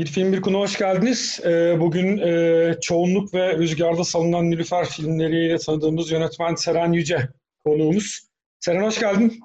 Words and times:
Bir 0.00 0.06
film 0.06 0.32
bir 0.32 0.40
konu 0.40 0.58
hoş 0.58 0.78
geldiniz. 0.78 1.40
Ee, 1.44 1.80
bugün 1.80 2.18
e, 2.18 2.74
Çoğunluk 2.80 3.34
ve 3.34 3.58
Rüzgarda 3.58 4.04
Salınan 4.04 4.50
Nilüfer 4.50 4.86
filmleriyle 4.86 5.58
tanıdığımız 5.58 6.10
yönetmen 6.10 6.54
Seren 6.54 6.92
Yüce 6.92 7.28
konuğumuz. 7.64 8.20
Seren 8.60 8.82
hoş 8.82 9.00
geldin. 9.00 9.40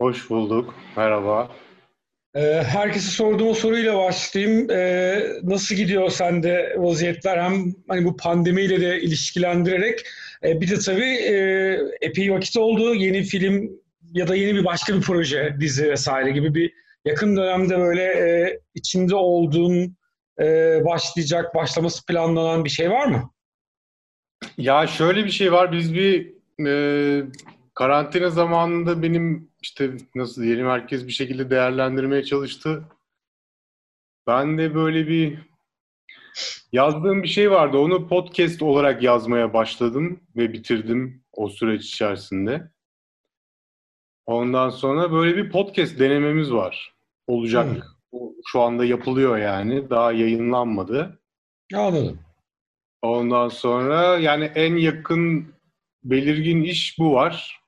Hoş 0.00 0.30
bulduk. 0.30 0.74
Merhaba. 0.96 1.50
Ee, 2.34 2.40
herkese 2.66 3.10
sorduğum 3.10 3.54
soruyla 3.54 3.96
başlayayım. 3.96 4.70
Ee, 4.70 5.22
nasıl 5.42 5.74
gidiyor 5.74 6.10
sende 6.10 6.74
vaziyetler? 6.78 7.38
Hem 7.38 7.74
hani 7.88 8.04
bu 8.04 8.16
pandemiyle 8.16 8.80
de 8.80 9.00
ilişkilendirerek 9.00 10.00
e, 10.44 10.60
bir 10.60 10.70
de 10.70 10.78
tabii 10.78 11.14
e, 11.14 11.34
epey 12.00 12.32
vakit 12.32 12.56
oldu. 12.56 12.94
Yeni 12.94 13.22
film 13.22 13.70
ya 14.12 14.28
da 14.28 14.36
yeni 14.36 14.54
bir 14.54 14.64
başka 14.64 14.96
bir 14.96 15.00
proje, 15.00 15.56
dizi 15.60 15.90
vesaire 15.90 16.30
gibi 16.30 16.54
bir 16.54 16.72
yakın 17.04 17.36
dönemde 17.36 17.78
böyle 17.78 18.02
e, 18.02 18.60
içinde 18.74 19.14
olduğun 19.14 19.96
e, 20.40 20.44
başlayacak, 20.84 21.54
başlaması 21.54 22.06
planlanan 22.06 22.64
bir 22.64 22.70
şey 22.70 22.90
var 22.90 23.06
mı? 23.06 23.30
Ya 24.56 24.86
şöyle 24.86 25.24
bir 25.24 25.30
şey 25.30 25.52
var. 25.52 25.72
Biz 25.72 25.94
bir 25.94 26.34
e, 26.66 27.24
karantina 27.74 28.30
zamanında 28.30 29.02
benim 29.02 29.50
işte 29.62 29.90
nasıl 30.14 30.42
diyelim 30.42 30.66
herkes 30.66 31.06
bir 31.06 31.12
şekilde 31.12 31.50
değerlendirmeye 31.50 32.24
çalıştı. 32.24 32.84
Ben 34.26 34.58
de 34.58 34.74
böyle 34.74 35.08
bir 35.08 35.38
yazdığım 36.72 37.22
bir 37.22 37.28
şey 37.28 37.50
vardı. 37.50 37.78
Onu 37.78 38.08
podcast 38.08 38.62
olarak 38.62 39.02
yazmaya 39.02 39.54
başladım 39.54 40.20
ve 40.36 40.52
bitirdim 40.52 41.24
o 41.32 41.48
süreç 41.48 41.84
içerisinde. 41.84 42.70
Ondan 44.30 44.70
sonra 44.70 45.12
böyle 45.12 45.36
bir 45.36 45.50
podcast 45.50 45.98
denememiz 45.98 46.52
var. 46.52 46.94
Olacak. 47.26 47.66
Hmm. 48.10 48.20
Şu 48.46 48.60
anda 48.60 48.84
yapılıyor 48.84 49.38
yani. 49.38 49.90
Daha 49.90 50.12
yayınlanmadı. 50.12 51.20
Anladım. 51.74 52.18
Ondan 53.02 53.48
sonra 53.48 54.18
yani 54.18 54.44
en 54.44 54.76
yakın 54.76 55.54
belirgin 56.04 56.62
iş 56.62 56.98
bu 56.98 57.14
var. 57.14 57.60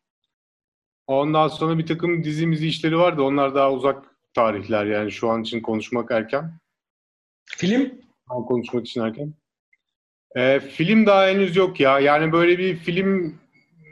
Ondan 1.07 1.49
sonra 1.49 1.79
bir 1.79 1.87
takım 1.87 2.25
dizimizi 2.25 2.69
işleri 2.69 2.99
var 2.99 3.19
da 3.19 3.23
onlar 3.23 3.55
daha 3.55 3.73
uzak 3.73 4.05
tarihler 4.35 4.87
yani 4.87 5.13
şu 5.13 5.31
an 5.31 5.43
için 5.43 5.61
konuşmak 5.61 6.11
erken. 6.11 6.59
Film? 7.45 8.01
Konuşmak 8.27 8.87
için 8.87 9.01
erken. 9.01 9.35
Ee, 10.37 10.61
film 10.61 11.07
daha 11.07 11.27
henüz 11.27 11.57
yok 11.57 11.81
ya. 11.81 12.01
Yani 12.01 12.33
böyle 12.33 12.59
bir 12.59 12.77
film 12.77 13.39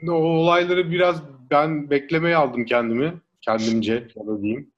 olayları 0.08 0.90
biraz 0.90 1.22
ben 1.50 1.90
beklemeye 1.90 2.36
aldım 2.36 2.64
kendimi. 2.64 3.20
Kendimce 3.40 4.08
ya 4.16 4.26
da 4.26 4.42
diyeyim. 4.42 4.72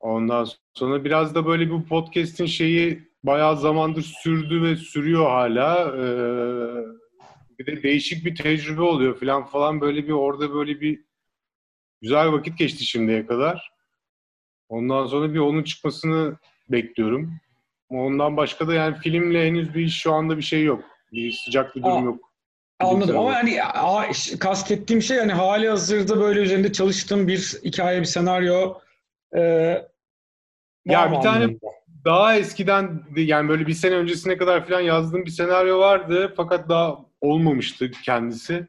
Ondan 0.00 0.46
sonra 0.74 1.04
biraz 1.04 1.34
da 1.34 1.46
böyle 1.46 1.70
bu 1.70 1.84
podcast'in 1.84 2.46
şeyi 2.46 3.08
bayağı 3.22 3.56
zamandır 3.56 4.02
sürdü 4.02 4.62
ve 4.62 4.76
sürüyor 4.76 5.30
hala. 5.30 5.96
Ee, 5.96 6.06
bir 7.58 7.66
de 7.66 7.82
değişik 7.82 8.24
bir 8.24 8.34
tecrübe 8.34 8.82
oluyor 8.82 9.20
falan 9.20 9.46
falan 9.46 9.80
böyle 9.80 10.06
bir 10.06 10.12
orada 10.12 10.54
böyle 10.54 10.80
bir 10.80 11.04
güzel 12.02 12.32
vakit 12.32 12.58
geçti 12.58 12.84
şimdiye 12.84 13.26
kadar. 13.26 13.72
Ondan 14.68 15.06
sonra 15.06 15.34
bir 15.34 15.38
onun 15.38 15.62
çıkmasını 15.62 16.36
bekliyorum. 16.70 17.32
Ondan 17.88 18.36
başka 18.36 18.68
da 18.68 18.74
yani 18.74 18.96
filmle 18.96 19.46
henüz 19.46 19.74
bir 19.74 19.88
şu 19.88 20.12
anda 20.12 20.36
bir 20.36 20.42
şey 20.42 20.64
yok. 20.64 20.84
Bir 21.12 21.32
sıcak 21.32 21.76
bir 21.76 21.82
durum 21.82 21.96
Aa, 21.96 22.04
yok. 22.04 22.32
Anladım. 22.80 23.18
ama 23.18 23.34
hani 23.34 23.58
kastettiğim 24.38 25.02
şey 25.02 25.18
hani 25.18 25.32
hali 25.32 25.68
hazırda 25.68 26.20
böyle 26.20 26.40
üzerinde 26.40 26.72
çalıştığım 26.72 27.28
bir 27.28 27.38
hikaye, 27.64 28.00
bir 28.00 28.06
senaryo 28.06 28.74
e, 29.36 29.40
ya 30.86 31.12
bir 31.12 31.20
tane 31.20 31.56
daha 32.04 32.36
eskiden 32.36 33.02
yani 33.16 33.48
böyle 33.48 33.66
bir 33.66 33.72
sene 33.72 33.94
öncesine 33.94 34.36
kadar 34.36 34.66
falan 34.66 34.80
yazdığım 34.80 35.26
bir 35.26 35.30
senaryo 35.30 35.78
vardı. 35.78 36.34
Fakat 36.36 36.68
daha 36.68 36.98
olmamıştı 37.20 37.90
kendisi. 37.90 38.66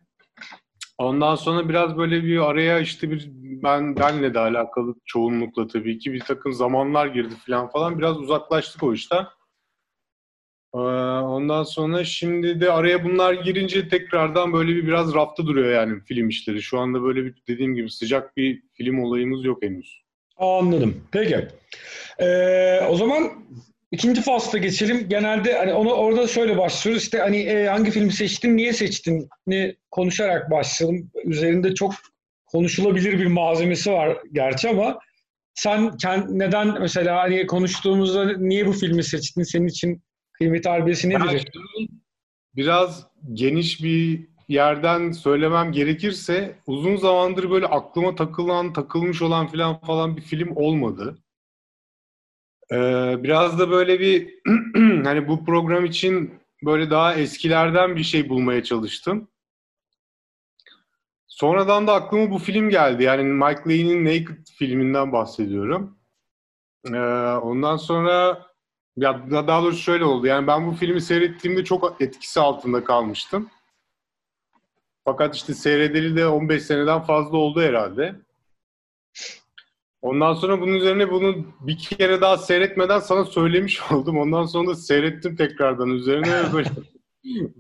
Ondan 0.98 1.36
sonra 1.36 1.70
biraz 1.70 1.98
böyle 1.98 2.24
bir 2.24 2.50
araya 2.50 2.80
işte 2.80 3.12
bir 3.12 3.30
ben 3.64 3.96
benle 3.96 4.34
de 4.34 4.40
alakalı 4.40 4.96
çoğunlukla 5.06 5.68
tabii 5.68 6.00
ki 6.00 6.14
bir 6.14 6.20
takım 6.20 6.54
zamanlar 6.54 7.08
girdi 7.08 7.34
falan 7.48 7.70
falan. 7.70 7.98
Biraz 7.98 8.18
uzaklaştık 8.18 8.84
o 8.84 8.94
işten. 8.94 9.26
Ee, 10.74 10.78
ondan 10.78 11.64
sonra 11.64 12.04
şimdi 12.04 12.62
de 12.62 12.72
araya 12.72 13.04
bunlar 13.04 13.34
girince 13.34 13.90
tekrardan 13.90 14.54
böyle 14.54 14.76
bir 14.76 14.88
biraz 14.88 15.14
rafta 15.14 15.46
duruyor 15.46 15.74
yani 15.74 16.00
film 16.06 16.30
işleri. 16.30 16.62
Şu 16.62 16.80
anda 16.80 17.04
böyle 17.04 17.26
bir 17.26 17.36
dediğim 17.48 17.76
gibi 17.76 17.90
sıcak 17.90 18.38
bir 18.38 18.62
film 18.74 19.04
olayımız 19.04 19.46
yok 19.46 19.64
henüz. 19.64 20.02
Anladım. 20.38 21.04
Peki. 21.12 21.48
Ee, 22.20 22.80
o 22.90 22.96
zaman 22.96 23.32
ikinci 23.92 24.22
fasla 24.22 24.58
geçelim. 24.58 25.10
Genelde 25.10 25.54
hani 25.54 25.74
onu 25.74 25.94
orada 25.94 26.28
şöyle 26.28 26.58
başlıyoruz. 26.58 27.04
İşte 27.04 27.18
hani 27.18 27.38
e, 27.38 27.68
hangi 27.68 27.92
filmi 27.92 28.12
seçtin, 28.12 28.58
niye 28.58 28.74
seçtin 28.74 29.30
ni 29.48 29.76
konuşarak 29.92 30.52
başlayalım. 30.52 31.12
Üzerinde 31.24 31.74
çok 31.74 31.94
konuşulabilir 32.46 33.20
bir 33.20 33.26
malzemesi 33.26 33.92
var 33.92 34.18
gerçi 34.32 34.70
ama 34.70 35.00
sen 35.56 35.98
kend, 35.98 36.24
neden 36.30 36.82
mesela 36.82 37.16
hani 37.22 37.48
konuştuğumuzda 37.48 38.38
niye 38.38 38.68
bu 38.68 38.74
filmi 38.74 39.04
seçtin? 39.04 39.44
Senin 39.44 39.68
için 39.68 40.02
kıymet 40.38 40.66
harbiyesi 40.66 41.10
nedir? 41.10 41.52
Biraz 42.56 43.08
geniş 43.34 43.84
bir 43.84 44.28
yerden 44.48 45.12
söylemem 45.12 45.72
gerekirse 45.72 46.60
uzun 46.68 46.96
zamandır 46.96 47.50
böyle 47.50 47.66
aklıma 47.66 48.16
takılan, 48.16 48.74
takılmış 48.74 49.22
olan 49.22 49.48
filan 49.48 49.80
falan 49.80 50.18
bir 50.18 50.22
film 50.22 50.56
olmadı. 50.56 51.18
Ee, 52.72 53.16
biraz 53.24 53.60
da 53.60 53.70
böyle 53.70 54.00
bir 54.00 54.40
hani 55.04 55.28
bu 55.28 55.46
program 55.46 55.86
için 55.86 56.40
böyle 56.64 56.90
daha 56.90 57.16
eskilerden 57.16 57.96
bir 57.96 58.04
şey 58.04 58.30
bulmaya 58.30 58.64
çalıştım. 58.64 59.28
Sonradan 61.28 61.88
da 61.88 61.94
aklıma 61.94 62.32
bu 62.32 62.38
film 62.38 62.70
geldi. 62.70 63.04
Yani 63.04 63.24
Mike 63.24 63.70
Leigh'nin 63.70 64.06
Naked 64.06 64.46
filminden 64.58 65.12
bahsediyorum. 65.12 65.98
Ee, 66.94 66.98
ondan 67.42 67.78
sonra 67.78 68.46
ya 68.98 69.32
daha 69.32 69.64
doğrusu 69.64 69.82
şöyle 69.82 70.06
oldu. 70.06 70.28
Yani 70.28 70.48
ben 70.48 70.68
bu 70.68 70.72
filmi 70.72 71.02
seyrettiğimde 71.02 71.64
çok 71.64 72.02
etkisi 72.02 72.40
altında 72.40 72.84
kalmıştım. 72.84 73.50
Fakat 75.06 75.36
işte 75.36 75.54
seyredeli 75.54 76.16
de 76.16 76.28
15 76.28 76.64
seneden 76.64 77.02
fazla 77.02 77.38
oldu 77.38 77.62
herhalde. 77.62 78.16
Ondan 80.02 80.34
sonra 80.34 80.62
bunun 80.62 80.74
üzerine 80.74 81.12
bunu 81.12 81.46
bir 81.60 81.78
kere 81.78 82.22
daha 82.22 82.38
seyretmeden 82.38 83.00
sana 83.00 83.26
söylemiş 83.26 83.82
oldum. 83.92 84.18
Ondan 84.18 84.46
sonra 84.46 84.68
da 84.70 84.76
seyrettim 84.76 85.36
tekrardan 85.36 85.90
üzerine 85.90 86.44
böyle 86.54 86.70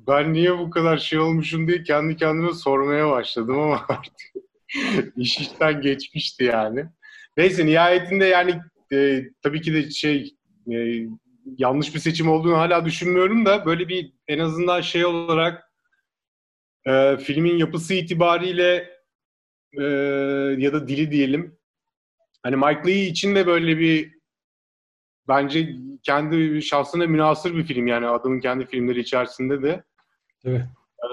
ben 0.08 0.34
niye 0.34 0.58
bu 0.58 0.70
kadar 0.70 0.97
şey 0.97 1.20
olmuşum 1.20 1.68
diye 1.68 1.84
kendi 1.84 2.16
kendime 2.16 2.53
sormaya 2.53 3.12
başladım 3.12 3.59
ama 3.59 3.86
artık 3.90 4.14
iş 5.18 5.40
işten 5.40 5.81
geçmişti 5.81 6.44
yani. 6.44 6.86
Neyse 7.38 7.66
nihayetinde 7.66 8.26
yani 8.26 8.62
e, 8.94 9.24
tabii 9.42 9.61
ki 9.61 9.73
de 9.73 9.90
şey 9.90 10.35
e, 10.72 11.08
yanlış 11.58 11.96
bir 11.96 11.99
seçim 11.99 12.29
olduğunu 12.29 12.58
hala 12.58 12.85
düşünmüyorum 12.85 13.46
da 13.46 13.66
böyle 13.66 13.88
bir 13.88 14.14
en 14.28 14.40
azından 14.40 14.82
şey 14.82 15.05
olarak 15.05 15.72
e, 16.85 17.17
filmin 17.17 17.58
yapısı 17.58 17.94
itibariyle 17.94 18.90
e, 19.79 19.84
ya 20.58 20.73
da 20.73 20.88
dili 20.88 21.11
diyelim 21.11 21.58
hani 22.44 22.55
Mike 22.55 22.88
Lee 22.88 23.05
için 23.05 23.35
de 23.35 23.47
böyle 23.47 23.79
bir 23.79 24.17
bence 25.28 25.76
kendi 26.03 26.61
şahsına 26.61 27.08
münasır 27.08 27.55
bir 27.55 27.64
film 27.64 27.88
yani 27.88 28.08
adamın 28.08 28.40
kendi 28.40 28.66
filmleri 28.66 28.99
içerisinde 28.99 29.64
de. 29.64 29.84
Evet. 30.46 30.61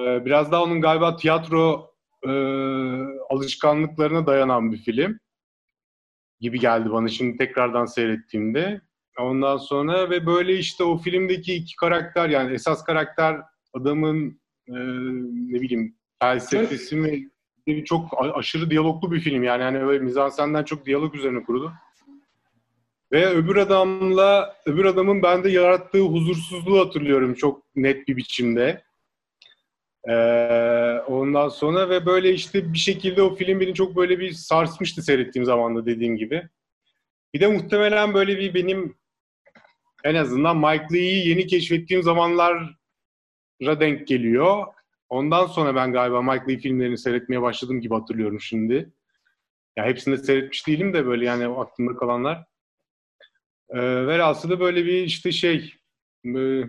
Ee, 0.01 0.25
biraz 0.25 0.53
daha 0.53 0.63
onun 0.63 0.81
galiba 0.81 1.17
tiyatro 1.17 1.95
e, 2.27 2.31
alışkanlıklarına 3.31 4.27
dayanan 4.27 4.73
bir 4.73 4.77
film 4.77 5.19
gibi 6.41 6.61
geldi 6.61 6.91
bana 6.91 7.09
şimdi 7.09 7.37
tekrardan 7.37 7.87
seyrettiğimde. 7.87 8.81
Ondan 9.19 9.57
sonra 9.57 10.11
ve 10.11 10.27
böyle 10.27 10.59
işte 10.59 10.85
o 10.85 10.99
filmdeki 10.99 11.55
iki 11.55 11.77
karakter 11.77 12.29
yani 12.29 12.53
esas 12.53 12.85
karakter 12.85 13.41
adamın 13.73 14.41
e, 14.69 14.75
ne 15.53 15.61
bileyim 15.61 15.97
felsefesi 16.21 16.97
mi 16.97 17.31
çok 17.85 18.09
aşırı 18.19 18.71
diyaloglu 18.71 19.13
bir 19.13 19.21
film 19.21 19.43
yani 19.43 19.63
hani 19.63 19.79
öyle 19.79 20.05
mizansenden 20.05 20.65
çok 20.65 20.87
diyalog 20.87 21.15
üzerine 21.15 21.43
kurulu. 21.43 21.73
Ve 23.13 23.27
öbür 23.27 23.57
adamla 23.57 24.57
öbür 24.67 24.85
adamın 24.85 25.23
bende 25.23 25.51
yarattığı 25.51 26.01
huzursuzluğu 26.01 26.81
hatırlıyorum 26.87 27.35
çok 27.35 27.77
net 27.77 28.09
bir 28.09 28.17
biçimde. 28.17 28.85
Ee, 30.09 31.01
ondan 31.07 31.49
sonra 31.49 31.89
ve 31.89 32.07
böyle 32.07 32.33
işte 32.33 32.73
bir 32.73 32.79
şekilde 32.79 33.23
o 33.23 33.35
film 33.35 33.61
beni 33.61 33.75
çok 33.75 33.97
böyle 33.97 34.19
bir 34.19 34.33
sarsmıştı 34.33 35.03
seyrettiğim 35.03 35.47
zaman 35.47 35.77
da 35.77 35.87
dediğim 35.87 36.17
gibi. 36.17 36.49
Bir 37.35 37.41
de 37.41 37.47
muhtemelen 37.47 38.15
böyle 38.15 38.39
bir 38.39 38.55
benim 38.55 38.97
en 40.05 40.15
azından 40.15 40.57
Mike 40.57 40.95
Lee'yi 40.95 41.29
yeni 41.29 41.47
keşfettiğim 41.47 42.03
zamanlar 42.03 42.77
denk 43.61 44.07
geliyor. 44.07 44.67
Ondan 45.09 45.47
sonra 45.47 45.75
ben 45.75 45.93
galiba 45.93 46.23
Mike 46.23 46.45
Lee 46.49 46.59
filmlerini 46.59 46.99
seyretmeye 46.99 47.43
başladım 47.43 47.81
gibi 47.81 47.95
hatırlıyorum 47.95 48.41
şimdi. 48.41 48.93
Ya 49.77 49.85
hepsini 49.85 50.19
de 50.19 50.23
seyretmiş 50.23 50.67
değilim 50.67 50.95
de 50.95 51.07
böyle 51.07 51.25
yani 51.25 51.47
aklımda 51.47 51.97
kalanlar. 51.97 52.45
E, 53.71 53.79
velhasılı 54.07 54.61
böyle 54.61 54.85
bir 54.85 55.03
işte 55.05 55.33
şey 55.33 55.75
e, 56.37 56.63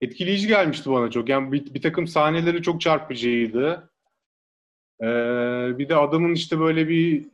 etkileyici 0.00 0.48
gelmişti 0.48 0.90
bana 0.90 1.10
çok. 1.10 1.28
Yani 1.28 1.52
bir, 1.52 1.74
bir 1.74 1.82
takım 1.82 2.06
sahneleri 2.06 2.62
çok 2.62 2.80
çarpıcıydı. 2.80 3.90
E, 5.02 5.06
bir 5.78 5.88
de 5.88 5.96
adamın 5.96 6.34
işte 6.34 6.60
böyle 6.60 6.88
bir 6.88 7.26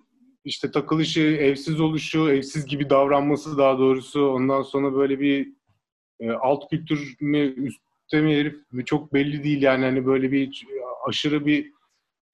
işte 0.45 0.71
takılışı, 0.71 1.21
evsiz 1.21 1.81
oluşu, 1.81 2.31
evsiz 2.31 2.67
gibi 2.67 2.91
davranması 2.91 3.59
daha 3.59 3.79
doğrusu. 3.79 4.29
Ondan 4.29 4.63
sonra 4.63 4.95
böyle 4.95 5.21
bir 5.21 5.49
e, 6.21 6.31
alt 6.31 6.71
kültür 6.71 7.17
mü, 7.21 7.39
üstte 7.39 8.21
mi 8.21 8.37
herif 8.37 8.73
mi 8.73 8.85
çok 8.85 9.15
belli 9.15 9.45
değil 9.45 9.63
yani. 9.63 9.85
Hani 9.85 10.07
böyle 10.07 10.33
bir 10.33 10.67
aşırı 11.09 11.47
bir 11.47 11.73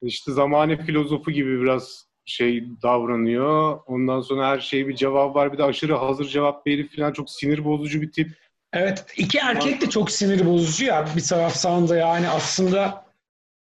işte 0.01 0.31
zamane 0.31 0.85
filozofu 0.85 1.31
gibi 1.31 1.61
biraz 1.61 2.11
şey 2.25 2.63
davranıyor. 2.83 3.79
Ondan 3.85 4.21
sonra 4.21 4.47
her 4.47 4.59
şeye 4.59 4.87
bir 4.87 4.95
cevap 4.95 5.35
var. 5.35 5.53
Bir 5.53 5.57
de 5.57 5.63
aşırı 5.63 5.95
hazır 5.95 6.25
cevap 6.25 6.67
verip 6.67 6.95
falan 6.95 7.13
çok 7.13 7.29
sinir 7.29 7.65
bozucu 7.65 8.01
bir 8.01 8.11
tip. 8.11 8.29
Evet. 8.73 9.05
iki 9.17 9.37
erkek 9.37 9.81
de 9.81 9.89
çok 9.89 10.11
sinir 10.11 10.45
bozucu 10.45 10.85
ya 10.85 11.07
bir 11.15 11.23
taraftan 11.23 11.89
da 11.89 11.95
yani 11.95 12.29
aslında 12.29 13.05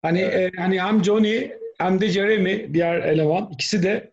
hani 0.01 0.19
evet. 0.19 0.53
e, 0.53 0.61
hani 0.61 0.81
hem 0.81 1.03
Johnny 1.03 1.51
hem 1.77 2.01
de 2.01 2.09
Jeremy 2.09 2.73
diğer 2.73 2.95
eleman 2.95 3.49
ikisi 3.53 3.83
de 3.83 4.11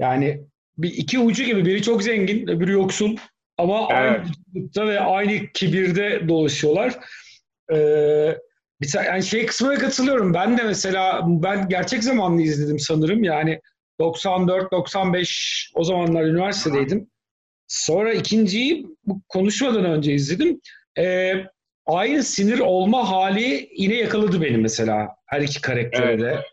yani 0.00 0.40
bir 0.78 0.92
iki 0.92 1.18
ucu 1.18 1.44
gibi 1.44 1.66
biri 1.66 1.82
çok 1.82 2.02
zengin 2.02 2.48
öbürü 2.48 2.72
yoksul 2.72 3.16
ama 3.58 3.88
evet. 3.90 4.26
aynı 4.76 4.88
ve 4.88 5.00
aynı 5.00 5.46
kibirde 5.54 6.28
dolaşıyorlar. 6.28 6.98
Ee, 7.72 8.38
bir 8.80 9.04
yani 9.04 9.22
şey 9.22 9.46
kısmına 9.46 9.74
katılıyorum. 9.74 10.34
Ben 10.34 10.58
de 10.58 10.62
mesela 10.62 11.22
ben 11.26 11.68
gerçek 11.68 12.04
zamanlı 12.04 12.42
izledim 12.42 12.78
sanırım. 12.78 13.24
Yani 13.24 13.60
94-95 14.00 15.70
o 15.74 15.84
zamanlar 15.84 16.24
üniversitedeydim. 16.24 17.10
Sonra 17.68 18.12
ikinciyi 18.12 18.86
konuşmadan 19.28 19.84
önce 19.84 20.12
izledim. 20.12 20.60
Ee, 20.98 21.34
aynı 21.86 22.22
sinir 22.22 22.58
olma 22.58 23.10
hali 23.10 23.68
yine 23.76 23.94
yakaladı 23.94 24.42
beni 24.42 24.56
mesela 24.56 25.08
her 25.26 25.40
iki 25.40 25.60
karaktere 25.60 26.20
de. 26.20 26.26
Evet. 26.26 26.44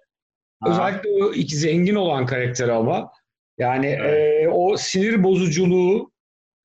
Özellikle 0.68 1.10
o 1.10 1.34
iki 1.34 1.56
zengin 1.56 1.96
olan 1.96 2.26
karakteri 2.26 2.72
ama. 2.72 3.12
Yani 3.60 3.88
evet. 3.88 4.44
e, 4.44 4.50
o 4.50 4.78
sinir 4.78 5.24
bozuculuğu 5.24 6.12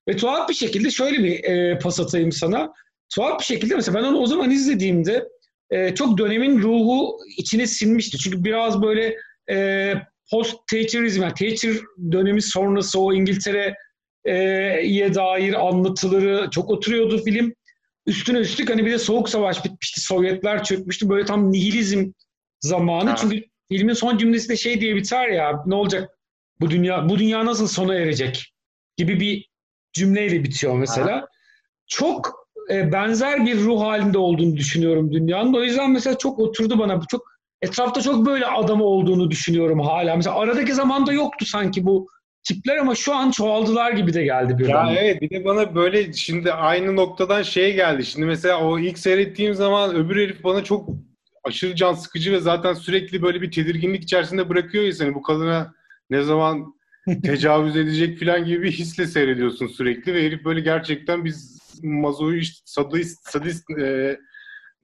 ve 0.09 0.17
tuhaf 0.17 0.49
bir 0.49 0.55
şekilde 0.55 0.91
şöyle 0.91 1.25
bir 1.25 1.45
e, 1.45 1.79
pas 1.79 2.01
atayım 2.01 2.33
sana. 2.33 2.73
Tuhaf 3.15 3.41
bir 3.41 3.45
şekilde 3.45 3.75
mesela 3.75 3.99
ben 3.99 4.05
onu 4.05 4.19
o 4.19 4.27
zaman 4.27 4.51
izlediğimde 4.51 5.29
e, 5.71 5.95
çok 5.95 6.19
dönemin 6.19 6.63
ruhu 6.63 7.19
içine 7.39 7.67
sinmişti. 7.67 8.19
Çünkü 8.19 8.45
biraz 8.45 8.83
böyle 8.83 9.17
e, 9.51 9.95
post-Thatcherizm, 10.31 11.23
yani 11.23 11.35
Thatcher 11.35 11.75
dönemi 12.13 12.43
sonrası 12.43 13.01
o 13.01 13.13
İngiltere'ye 13.13 15.15
dair 15.15 15.69
anlatıları 15.69 16.51
çok 16.51 16.71
oturuyordu 16.71 17.25
film. 17.25 17.55
Üstüne 18.07 18.39
üstlük 18.39 18.71
hani 18.71 18.87
bir 18.87 18.93
de 18.93 18.99
Soğuk 18.99 19.29
Savaş 19.29 19.65
bitmişti, 19.65 20.01
Sovyetler 20.01 20.65
çökmüştü. 20.65 21.09
Böyle 21.09 21.25
tam 21.25 21.53
nihilizm 21.53 22.11
zamanı. 22.61 23.11
Ha. 23.11 23.17
Çünkü 23.17 23.45
filmin 23.73 23.95
son 23.95 24.19
cümlesi 24.19 24.49
de 24.49 24.57
şey 24.57 24.81
diye 24.81 24.97
biter 24.97 25.29
ya, 25.29 25.63
ne 25.67 25.75
olacak 25.75 26.11
bu 26.63 26.71
dünya, 26.71 27.09
bu 27.09 27.19
dünya 27.19 27.47
nasıl 27.47 27.67
sona 27.67 27.95
erecek 27.95 28.53
gibi 28.97 29.21
bir 29.21 29.49
cümleyle 29.93 30.45
bitiyor 30.45 30.75
mesela. 30.75 31.17
Ha. 31.17 31.27
Çok 31.87 32.33
e, 32.71 32.93
benzer 32.93 33.47
bir 33.47 33.59
ruh 33.59 33.81
halinde 33.81 34.19
olduğunu 34.19 34.57
düşünüyorum 34.57 35.13
dünyanın. 35.13 35.55
O 35.55 35.63
yüzden 35.63 35.91
mesela 35.91 36.19
çok 36.19 36.39
oturdu 36.39 36.79
bana. 36.79 37.01
Çok 37.11 37.23
etrafta 37.63 38.01
çok 38.03 38.27
böyle 38.27 38.47
adam 38.47 38.83
olduğunu 38.83 39.31
düşünüyorum 39.31 39.81
hala. 39.81 40.17
Mesela 40.17 40.37
aradaki 40.37 40.75
zamanda 40.75 41.13
yoktu 41.13 41.47
sanki 41.47 41.85
bu 41.85 42.09
tipler 42.45 42.77
ama 42.77 42.95
şu 42.95 43.15
an 43.15 43.31
çoğaldılar 43.31 43.93
gibi 43.93 44.15
de 44.15 44.25
geldi 44.25 44.59
bir 44.59 44.69
Ya 44.69 44.93
evet 44.93 45.23
bir 45.23 45.31
de 45.31 45.45
bana 45.45 45.75
böyle 45.75 46.13
şimdi 46.13 46.53
aynı 46.53 46.97
noktadan 46.97 47.43
şey 47.43 47.75
geldi. 47.75 48.05
Şimdi 48.07 48.27
mesela 48.27 48.65
o 48.65 48.79
ilk 48.79 48.99
seyrettiğim 48.99 49.55
zaman 49.55 49.95
öbür 49.95 50.17
herif 50.17 50.45
bana 50.45 50.65
çok 50.65 50.89
aşırı 51.45 51.77
can 51.77 51.93
sıkıcı 51.93 52.33
ve 52.33 52.41
zaten 52.41 52.75
sürekli 52.75 53.23
böyle 53.23 53.43
bir 53.43 53.51
tedirginlik 53.51 54.03
içerisinde 54.03 54.49
bırakıyor 54.49 54.93
seni 54.93 55.15
bu 55.15 55.23
kadına 55.23 55.75
ne 56.13 56.23
zaman 56.23 56.75
tecavüz 57.23 57.77
edecek 57.77 58.21
falan 58.21 58.45
gibi 58.45 58.63
bir 58.63 58.73
hisle 58.73 59.07
seyrediyorsun 59.07 59.67
sürekli 59.67 60.15
ve 60.15 60.27
herif 60.27 60.45
böyle 60.45 60.61
gerçekten 60.61 61.25
biz 61.25 61.63
mazoist, 61.83 62.69
sadist, 62.69 63.31
sadist 63.31 63.71
e, 63.71 64.19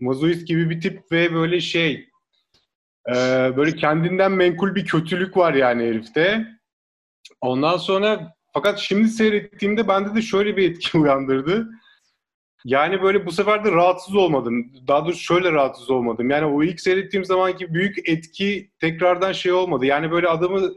mazoist 0.00 0.46
gibi 0.46 0.70
bir 0.70 0.80
tip 0.80 1.12
ve 1.12 1.34
böyle 1.34 1.60
şey 1.60 2.08
e, 3.08 3.14
böyle 3.56 3.76
kendinden 3.76 4.32
menkul 4.32 4.74
bir 4.74 4.84
kötülük 4.84 5.36
var 5.36 5.54
yani 5.54 5.82
herifte. 5.82 6.46
Ondan 7.40 7.76
sonra 7.76 8.34
fakat 8.52 8.78
şimdi 8.78 9.08
seyrettiğimde 9.08 9.88
bende 9.88 10.14
de 10.14 10.22
şöyle 10.22 10.56
bir 10.56 10.70
etki 10.70 10.98
uyandırdı. 10.98 11.68
Yani 12.64 13.02
böyle 13.02 13.26
bu 13.26 13.32
sefer 13.32 13.64
de 13.64 13.72
rahatsız 13.72 14.14
olmadım. 14.14 14.72
Daha 14.88 15.04
doğrusu 15.04 15.20
şöyle 15.20 15.52
rahatsız 15.52 15.90
olmadım. 15.90 16.30
Yani 16.30 16.46
o 16.46 16.62
ilk 16.62 16.80
seyrettiğim 16.80 17.24
zamanki 17.24 17.74
büyük 17.74 18.08
etki 18.08 18.70
tekrardan 18.80 19.32
şey 19.32 19.52
olmadı. 19.52 19.86
Yani 19.86 20.10
böyle 20.10 20.28
adamı 20.28 20.74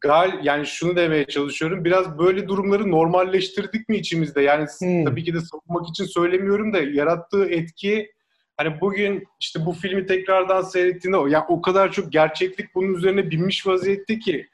gal 0.00 0.44
yani 0.44 0.66
şunu 0.66 0.96
demeye 0.96 1.24
çalışıyorum. 1.24 1.84
Biraz 1.84 2.18
böyle 2.18 2.48
durumları 2.48 2.90
normalleştirdik 2.90 3.88
mi 3.88 3.96
içimizde? 3.96 4.42
Yani 4.42 4.66
hmm. 4.78 5.04
tabii 5.04 5.24
ki 5.24 5.34
de 5.34 5.40
savunmak 5.40 5.88
için 5.88 6.04
söylemiyorum 6.04 6.72
da 6.72 6.78
yarattığı 6.78 7.44
etki 7.44 8.12
hani 8.56 8.80
bugün 8.80 9.24
işte 9.40 9.66
bu 9.66 9.72
filmi 9.72 10.06
tekrardan 10.06 10.62
seyrettiğinde 10.62 11.16
o 11.16 11.26
ya 11.26 11.46
o 11.48 11.62
kadar 11.62 11.92
çok 11.92 12.12
gerçeklik 12.12 12.74
bunun 12.74 12.94
üzerine 12.94 13.30
binmiş 13.30 13.66
vaziyette 13.66 14.18
ki 14.18 14.48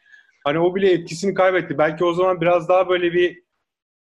hani 0.44 0.58
o 0.58 0.74
bile 0.74 0.92
etkisini 0.92 1.34
kaybetti. 1.34 1.78
Belki 1.78 2.04
o 2.04 2.12
zaman 2.12 2.40
biraz 2.40 2.68
daha 2.68 2.88
böyle 2.88 3.12
bir 3.12 3.42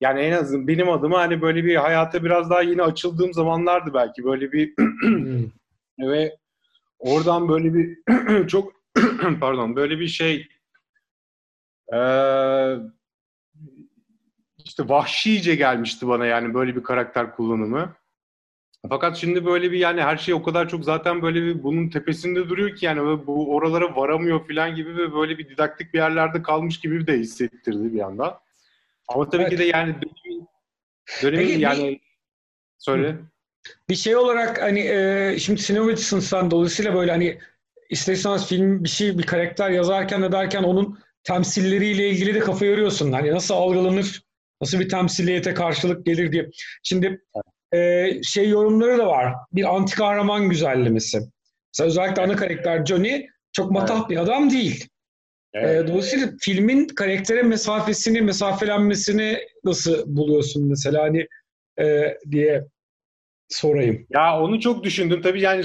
yani 0.01 0.21
en 0.21 0.33
azından 0.33 0.69
benim 0.69 0.91
adıma 0.91 1.19
hani 1.19 1.43
böyle 1.43 1.65
bir 1.65 1.77
hayata 1.77 2.25
biraz 2.25 2.51
daha 2.51 2.63
yeni 2.63 2.83
açıldığım 2.83 3.33
zamanlardı 3.33 3.95
belki 3.95 4.25
böyle 4.25 4.53
bir 4.53 4.75
hmm. 4.77 5.51
ve 5.99 6.37
oradan 6.99 7.49
böyle 7.49 7.75
bir 7.75 7.99
çok 8.47 8.73
pardon 9.41 9.77
böyle 9.77 10.01
bir 10.01 10.09
şey 10.09 10.47
ee, 11.95 12.77
işte 14.65 14.89
vahşice 14.89 15.55
gelmişti 15.55 16.09
bana 16.09 16.27
yani 16.27 16.55
böyle 16.55 16.77
bir 16.77 16.83
karakter 16.83 17.37
kullanımı. 17.37 17.95
Fakat 18.89 19.17
şimdi 19.17 19.47
böyle 19.47 19.73
bir 19.73 19.79
yani 19.79 20.03
her 20.03 20.17
şey 20.17 20.35
o 20.35 20.43
kadar 20.43 20.69
çok 20.69 20.85
zaten 20.85 21.23
böyle 21.23 21.43
bir 21.43 21.63
bunun 21.63 21.89
tepesinde 21.89 22.49
duruyor 22.49 22.77
ki 22.77 22.87
yani 22.87 23.27
bu 23.27 23.55
oralara 23.55 23.97
varamıyor 23.97 24.49
falan 24.49 24.75
gibi 24.75 24.97
ve 24.97 25.13
böyle 25.13 25.39
bir 25.39 25.49
didaktik 25.49 25.95
bir 25.95 25.99
yerlerde 25.99 26.43
kalmış 26.43 26.81
gibi 26.81 27.07
de 27.07 27.19
hissettirdi 27.19 27.93
bir 27.93 27.99
yandan. 27.99 28.39
Ama 29.09 29.29
tabii 29.29 29.43
evet. 29.43 29.53
ki 29.53 29.59
de 29.59 29.65
yani 29.65 29.95
dönemin, 29.95 30.49
dönemin 31.23 31.47
Peki, 31.47 31.61
yani 31.61 31.89
bir, 31.89 32.01
söyle. 32.79 33.17
Bir 33.89 33.95
şey 33.95 34.17
olarak 34.17 34.63
hani 34.63 34.81
e, 34.81 35.37
şimdi 35.39 35.81
açısından 35.81 36.51
dolayısıyla 36.51 36.95
böyle 36.95 37.11
hani 37.11 37.39
isterseniz 37.91 38.47
film 38.47 38.85
bir 38.85 38.89
şey 38.89 39.19
bir 39.19 39.23
karakter 39.23 39.71
yazarken 39.71 40.23
de 40.23 40.33
derken 40.33 40.63
onun 40.63 40.99
temsilleriyle 41.25 42.09
ilgili 42.09 42.35
de 42.35 42.39
kafa 42.39 42.65
yoruyorsun. 42.65 43.13
Hani 43.13 43.33
nasıl 43.33 43.55
algılanır, 43.55 44.23
nasıl 44.61 44.81
bir 44.81 44.89
temsiliyete 44.89 45.55
karşılık 45.55 46.07
gelir 46.07 46.33
diye. 46.33 46.49
Şimdi 46.83 47.21
e, 47.75 48.11
şey 48.23 48.49
yorumları 48.49 48.99
da 48.99 49.07
var. 49.07 49.35
Bir 49.53 49.77
anti 49.77 49.95
kahraman 49.95 50.49
güzellemesi. 50.49 51.19
Mesela 51.73 51.89
özellikle 51.89 52.23
ana 52.23 52.37
karakter 52.37 52.87
Johnny 52.87 53.27
çok 53.53 53.71
matah 53.71 53.99
evet. 53.99 54.11
bir 54.11 54.17
adam 54.17 54.51
değil. 54.51 54.89
Evet. 55.55 55.85
E, 55.85 55.89
dolayısıyla 55.89 56.29
filmin 56.41 56.87
karaktere 56.87 57.43
mesafesini, 57.43 58.23
mesafelenmesini 58.23 59.39
nasıl 59.65 60.17
buluyorsun 60.17 60.69
mesela 60.69 61.03
hani 61.03 61.27
e, 61.81 62.17
diye 62.31 62.65
sorayım. 63.49 64.07
Ya 64.11 64.41
onu 64.41 64.61
çok 64.61 64.85
düşündüm. 64.85 65.23
Tabii 65.23 65.41
yani 65.41 65.65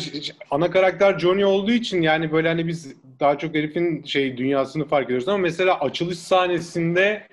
ana 0.51 0.71
karakter 0.71 1.19
Johnny 1.19 1.45
olduğu 1.45 1.71
için 1.71 2.01
yani 2.01 2.31
böyle 2.31 2.47
hani 2.47 2.67
biz 2.67 2.95
daha 3.19 3.37
çok 3.37 3.55
herifin 3.55 4.03
şey 4.03 4.37
dünyasını 4.37 4.85
fark 4.85 5.05
ediyoruz 5.05 5.27
ama 5.27 5.37
mesela 5.37 5.79
açılış 5.79 6.19
sahnesinde 6.19 7.27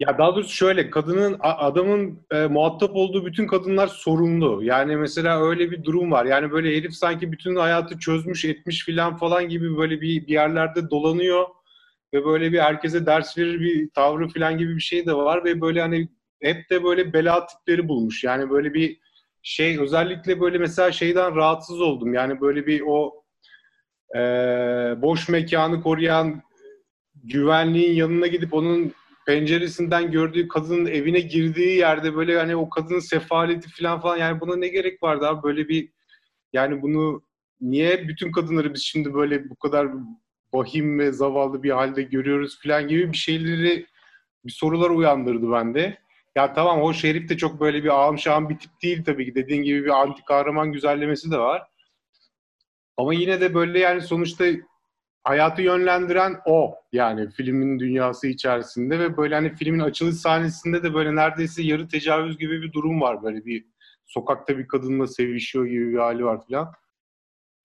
ya 0.00 0.18
daha 0.18 0.36
doğrusu 0.36 0.50
şöyle 0.50 0.90
kadının 0.90 1.36
adamın 1.40 2.26
e, 2.32 2.46
muhatap 2.46 2.96
olduğu 2.96 3.26
bütün 3.26 3.46
kadınlar 3.46 3.86
sorumlu. 3.86 4.64
Yani 4.64 4.96
mesela 4.96 5.42
öyle 5.42 5.70
bir 5.70 5.84
durum 5.84 6.12
var. 6.12 6.24
Yani 6.24 6.50
böyle 6.50 6.76
herif 6.76 6.94
sanki 6.94 7.32
bütün 7.32 7.56
hayatı 7.56 7.98
çözmüş 7.98 8.44
etmiş 8.44 8.84
filan 8.84 9.16
falan 9.16 9.48
gibi 9.48 9.76
böyle 9.76 10.00
bir, 10.00 10.26
bir 10.26 10.32
yerlerde 10.32 10.90
dolanıyor 10.90 11.46
ve 12.14 12.24
böyle 12.24 12.52
bir 12.52 12.58
herkese 12.58 13.06
ders 13.06 13.38
verir 13.38 13.60
bir 13.60 13.90
tavrı 13.90 14.28
filan 14.28 14.58
gibi 14.58 14.76
bir 14.76 14.80
şey 14.80 15.06
de 15.06 15.14
var 15.14 15.44
ve 15.44 15.60
böyle 15.60 15.80
hani 15.80 16.08
hep 16.42 16.70
de 16.70 16.84
böyle 16.84 17.12
bela 17.12 17.46
tipleri 17.46 17.88
bulmuş. 17.88 18.24
Yani 18.24 18.50
böyle 18.50 18.74
bir 18.74 18.98
şey 19.48 19.78
özellikle 19.78 20.40
böyle 20.40 20.58
mesela 20.58 20.92
şeyden 20.92 21.36
rahatsız 21.36 21.80
oldum. 21.80 22.14
Yani 22.14 22.40
böyle 22.40 22.66
bir 22.66 22.82
o 22.86 23.24
e, 24.16 24.20
boş 25.02 25.28
mekanı 25.28 25.82
koruyan 25.82 26.42
güvenliğin 27.24 27.94
yanına 27.94 28.26
gidip 28.26 28.54
onun 28.54 28.92
penceresinden 29.26 30.10
gördüğü 30.10 30.48
kadının 30.48 30.86
evine 30.86 31.20
girdiği 31.20 31.76
yerde 31.76 32.16
böyle 32.16 32.38
hani 32.38 32.56
o 32.56 32.68
kadının 32.68 32.98
sefaleti 32.98 33.68
falan 33.70 34.00
falan 34.00 34.16
yani 34.16 34.40
buna 34.40 34.56
ne 34.56 34.68
gerek 34.68 35.02
vardı 35.02 35.26
abi 35.26 35.42
böyle 35.42 35.68
bir 35.68 35.88
yani 36.52 36.82
bunu 36.82 37.22
niye 37.60 38.08
bütün 38.08 38.32
kadınları 38.32 38.74
biz 38.74 38.82
şimdi 38.82 39.14
böyle 39.14 39.50
bu 39.50 39.56
kadar 39.56 39.88
vahim 40.52 40.98
ve 40.98 41.12
zavallı 41.12 41.62
bir 41.62 41.70
halde 41.70 42.02
görüyoruz 42.02 42.62
falan 42.62 42.88
gibi 42.88 43.12
bir 43.12 43.16
şeyleri 43.16 43.86
bir 44.44 44.52
sorular 44.52 44.90
uyandırdı 44.90 45.52
bende. 45.52 45.98
Ya 46.38 46.52
tamam 46.52 46.82
o 46.82 46.92
Şerif 46.92 47.28
de 47.28 47.36
çok 47.36 47.60
böyle 47.60 47.84
bir 47.84 47.88
ağam 47.88 48.18
şahım 48.18 48.48
bir 48.48 48.58
tip 48.58 48.70
değil 48.82 49.04
tabii 49.04 49.24
ki. 49.24 49.34
Dediğin 49.34 49.62
gibi 49.62 49.84
bir 49.84 50.02
anti 50.02 50.24
kahraman 50.24 50.72
güzellemesi 50.72 51.30
de 51.30 51.38
var. 51.38 51.62
Ama 52.96 53.14
yine 53.14 53.40
de 53.40 53.54
böyle 53.54 53.78
yani 53.78 54.00
sonuçta 54.00 54.44
hayatı 55.24 55.62
yönlendiren 55.62 56.40
o 56.46 56.74
yani 56.92 57.30
filmin 57.30 57.78
dünyası 57.78 58.26
içerisinde 58.26 58.98
ve 58.98 59.16
böyle 59.16 59.34
hani 59.34 59.54
filmin 59.54 59.78
açılış 59.80 60.16
sahnesinde 60.16 60.82
de 60.82 60.94
böyle 60.94 61.16
neredeyse 61.16 61.62
yarı 61.62 61.88
tecavüz 61.88 62.38
gibi 62.38 62.62
bir 62.62 62.72
durum 62.72 63.00
var 63.00 63.22
böyle 63.22 63.44
bir 63.44 63.66
sokakta 64.06 64.58
bir 64.58 64.68
kadınla 64.68 65.06
sevişiyor 65.06 65.66
gibi 65.66 65.92
bir 65.92 65.98
hali 65.98 66.24
var 66.24 66.46
filan. 66.46 66.72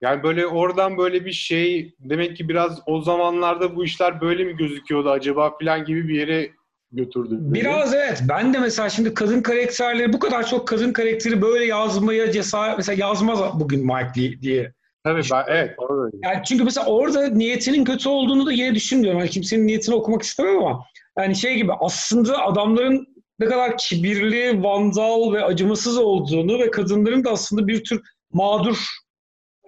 Yani 0.00 0.22
böyle 0.22 0.46
oradan 0.46 0.98
böyle 0.98 1.24
bir 1.24 1.32
şey 1.32 1.94
demek 1.98 2.36
ki 2.36 2.48
biraz 2.48 2.80
o 2.86 3.00
zamanlarda 3.00 3.76
bu 3.76 3.84
işler 3.84 4.20
böyle 4.20 4.44
mi 4.44 4.56
gözüküyordu 4.56 5.10
acaba 5.10 5.58
filan 5.58 5.84
gibi 5.84 6.08
bir 6.08 6.14
yere 6.14 6.52
götürdü. 6.96 7.36
Beni. 7.40 7.54
Biraz 7.54 7.94
evet. 7.94 8.22
Ben 8.28 8.54
de 8.54 8.58
mesela 8.58 8.90
şimdi 8.90 9.14
kadın 9.14 9.42
karakterleri 9.42 10.12
bu 10.12 10.18
kadar 10.18 10.46
çok 10.46 10.68
kadın 10.68 10.92
karakteri 10.92 11.42
böyle 11.42 11.64
yazmaya 11.64 12.32
cesaret 12.32 12.76
mesela 12.76 13.06
yazmaz 13.06 13.40
bugün 13.60 13.86
Mike 13.86 14.20
Lee 14.20 14.42
diye. 14.42 14.72
Tabii 15.04 15.22
ben, 15.32 15.44
evet. 15.48 15.78
Doğru. 15.78 16.10
Yani 16.22 16.42
çünkü 16.44 16.64
mesela 16.64 16.86
orada 16.86 17.28
niyetinin 17.28 17.84
kötü 17.84 18.08
olduğunu 18.08 18.46
da 18.46 18.52
yine 18.52 18.74
düşünmüyorum. 18.74 19.20
Yani 19.20 19.30
kimsenin 19.30 19.66
niyetini 19.66 19.94
okumak 19.94 20.22
istemem 20.22 20.58
ama 20.58 20.84
yani 21.18 21.36
şey 21.36 21.56
gibi 21.56 21.72
aslında 21.80 22.44
adamların 22.44 23.06
ne 23.38 23.46
kadar 23.46 23.78
kibirli, 23.78 24.62
vandal 24.62 25.32
ve 25.32 25.44
acımasız 25.44 25.98
olduğunu 25.98 26.58
ve 26.58 26.70
kadınların 26.70 27.24
da 27.24 27.30
aslında 27.30 27.68
bir 27.68 27.84
tür 27.84 28.00
mağdur 28.32 28.76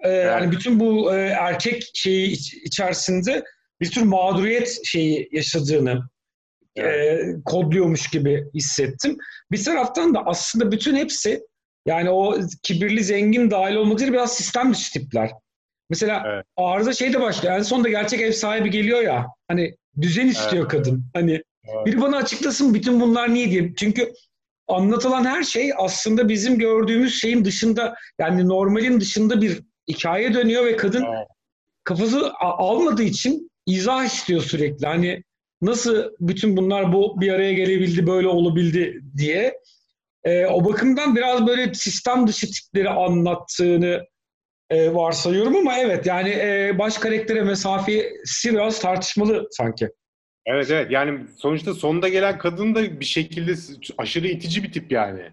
e, 0.03 0.09
evet. 0.09 0.25
yani 0.25 0.51
bütün 0.51 0.79
bu 0.79 1.13
e, 1.13 1.17
erkek 1.17 1.83
şeyi 1.93 2.27
iç, 2.27 2.53
içerisinde 2.53 3.43
bir 3.81 3.91
tür 3.91 4.01
mağduriyet 4.01 4.79
şeyi 4.85 5.29
yaşadığını. 5.31 6.09
E, 6.77 7.19
kodluyormuş 7.45 8.07
gibi 8.09 8.45
hissettim. 8.53 9.17
Bir 9.51 9.63
taraftan 9.63 10.15
da 10.15 10.25
aslında 10.25 10.71
bütün 10.71 10.95
hepsi 10.95 11.41
yani 11.85 12.09
o 12.09 12.39
kibirli 12.63 13.03
zengin 13.03 13.51
dahil 13.51 13.75
olmak 13.75 13.97
üzere 13.97 14.13
biraz 14.13 14.33
sistem 14.37 14.73
dışı 14.73 14.93
tipler. 14.93 15.31
Mesela 15.89 16.23
evet. 16.27 16.45
arıza 16.57 16.93
şey 16.93 17.13
de 17.13 17.21
başlıyor. 17.21 17.55
En 17.55 17.61
sonunda 17.61 17.89
gerçek 17.89 18.21
ev 18.21 18.31
sahibi 18.31 18.69
geliyor 18.69 19.01
ya. 19.01 19.25
Hani 19.47 19.75
düzen 20.01 20.27
istiyor 20.27 20.63
evet. 20.63 20.71
kadın. 20.71 21.05
Hani 21.13 21.31
evet. 21.31 21.85
biri 21.85 22.01
bana 22.01 22.17
açıklasın 22.17 22.73
bütün 22.73 23.01
bunlar 23.01 23.33
niye 23.33 23.51
diye. 23.51 23.73
Çünkü 23.75 24.13
anlatılan 24.67 25.25
her 25.25 25.43
şey 25.43 25.71
aslında 25.77 26.29
bizim 26.29 26.59
gördüğümüz 26.59 27.21
şeyin 27.21 27.45
dışında 27.45 27.95
yani 28.19 28.47
normalin 28.47 28.99
dışında 28.99 29.41
bir 29.41 29.61
hikaye 29.87 30.33
dönüyor 30.33 30.65
ve 30.65 30.75
kadın 30.75 31.03
evet. 31.03 31.27
kafası 31.83 32.31
almadığı 32.39 33.03
için 33.03 33.51
izah 33.65 34.05
istiyor 34.05 34.41
sürekli. 34.41 34.87
Hani 34.87 35.23
nasıl 35.61 36.11
bütün 36.19 36.57
bunlar 36.57 36.93
bu 36.93 37.21
bir 37.21 37.31
araya 37.31 37.53
gelebildi, 37.53 38.07
böyle 38.07 38.27
olabildi 38.27 39.01
diye. 39.17 39.53
E, 40.23 40.45
o 40.45 40.65
bakımdan 40.65 41.15
biraz 41.15 41.47
böyle 41.47 41.73
sistem 41.73 42.27
dışı 42.27 42.51
tipleri 42.51 42.89
anlattığını 42.89 44.05
e, 44.69 44.93
varsayıyorum 44.93 45.55
ama 45.55 45.77
evet 45.79 46.05
yani 46.05 46.29
e, 46.29 46.75
baş 46.79 46.97
karaktere 46.97 47.41
mesafesi 47.41 48.53
biraz 48.53 48.79
tartışmalı 48.79 49.47
sanki. 49.51 49.89
Evet 50.45 50.71
evet 50.71 50.91
yani 50.91 51.27
sonuçta 51.37 51.73
sonunda 51.73 52.09
gelen 52.09 52.37
kadın 52.37 52.75
da 52.75 52.99
bir 52.99 53.05
şekilde 53.05 53.53
aşırı 53.97 54.27
itici 54.27 54.63
bir 54.63 54.71
tip 54.71 54.91
yani. 54.91 55.31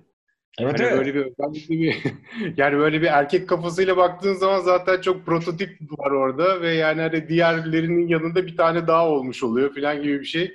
Evet, 0.59 0.81
hani 0.81 0.89
evet. 0.89 0.99
böyle 0.99 1.15
bir 1.15 1.21
özellikle 1.21 1.75
bir 1.75 1.97
yani 2.57 2.79
böyle 2.79 3.03
bir 3.03 3.07
erkek 3.07 3.49
kafasıyla 3.49 3.97
baktığın 3.97 4.35
zaman 4.35 4.61
zaten 4.61 5.01
çok 5.01 5.27
prototip 5.27 5.79
var 5.99 6.11
orada 6.11 6.61
ve 6.61 6.75
yani 6.75 7.01
hani 7.01 7.29
diğerlerinin 7.29 8.09
yanında 8.09 8.47
bir 8.47 8.57
tane 8.57 8.87
daha 8.87 9.09
olmuş 9.09 9.43
oluyor 9.43 9.75
falan 9.75 10.03
gibi 10.03 10.21
bir 10.21 10.25
şey. 10.25 10.55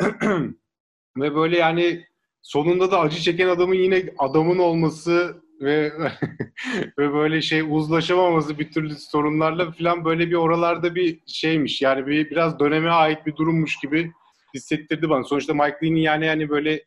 ve 1.16 1.34
böyle 1.34 1.58
yani 1.58 2.04
sonunda 2.42 2.90
da 2.90 3.00
acı 3.00 3.20
çeken 3.20 3.48
adamın 3.48 3.74
yine 3.74 4.04
adamın 4.18 4.58
olması 4.58 5.42
ve 5.60 5.92
ve 6.98 7.12
böyle 7.12 7.42
şey 7.42 7.60
uzlaşamaması 7.68 8.58
bir 8.58 8.72
türlü 8.72 8.94
sorunlarla 8.94 9.72
falan 9.72 10.04
böyle 10.04 10.28
bir 10.28 10.34
oralarda 10.34 10.94
bir 10.94 11.18
şeymiş. 11.26 11.82
Yani 11.82 12.06
bir 12.06 12.30
biraz 12.30 12.58
döneme 12.58 12.90
ait 12.90 13.26
bir 13.26 13.36
durummuş 13.36 13.76
gibi 13.76 14.12
hissettirdi 14.54 15.10
bana. 15.10 15.24
Sonuçta 15.24 15.54
Mike 15.54 15.78
Lee'nin 15.82 16.00
yani 16.00 16.26
yani 16.26 16.48
böyle 16.48 16.84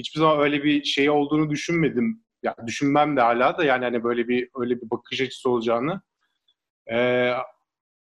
hiçbir 0.00 0.20
zaman 0.20 0.40
öyle 0.40 0.64
bir 0.64 0.84
şey 0.84 1.10
olduğunu 1.10 1.50
düşünmedim. 1.50 2.22
Ya 2.42 2.56
düşünmem 2.66 3.16
de 3.16 3.20
hala 3.20 3.58
da 3.58 3.64
yani 3.64 3.84
hani 3.84 4.04
böyle 4.04 4.28
bir 4.28 4.48
öyle 4.56 4.80
bir 4.80 4.90
bakış 4.90 5.20
açısı 5.20 5.50
olacağını. 5.50 6.00
Ee, 6.92 7.32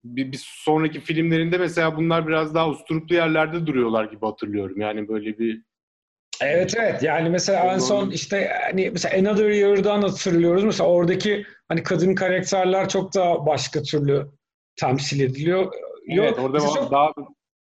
bir, 0.04 0.32
bir 0.32 0.40
sonraki 0.42 1.00
filmlerinde 1.00 1.58
mesela 1.58 1.96
bunlar 1.96 2.28
biraz 2.28 2.54
daha 2.54 2.68
usturuplu 2.68 3.14
yerlerde 3.14 3.66
duruyorlar 3.66 4.04
gibi 4.04 4.26
hatırlıyorum. 4.26 4.80
Yani 4.80 5.08
böyle 5.08 5.38
bir 5.38 5.62
Evet 6.40 6.74
evet 6.78 7.02
yani 7.02 7.28
mesela 7.30 7.74
en 7.74 7.78
son 7.78 8.10
işte 8.10 8.52
hani 8.64 8.90
mesela 8.90 9.18
Another 9.18 9.50
Year'dan 9.50 10.02
hatırlıyoruz. 10.02 10.64
Mesela 10.64 10.90
oradaki 10.90 11.46
hani 11.68 11.82
kadın 11.82 12.14
karakterler 12.14 12.88
çok 12.88 13.14
daha 13.14 13.46
başka 13.46 13.82
türlü 13.82 14.26
temsil 14.76 15.20
ediliyor. 15.20 15.72
Evet 16.08 16.38
orada 16.38 16.60
çok, 16.60 16.90
daha 16.90 17.12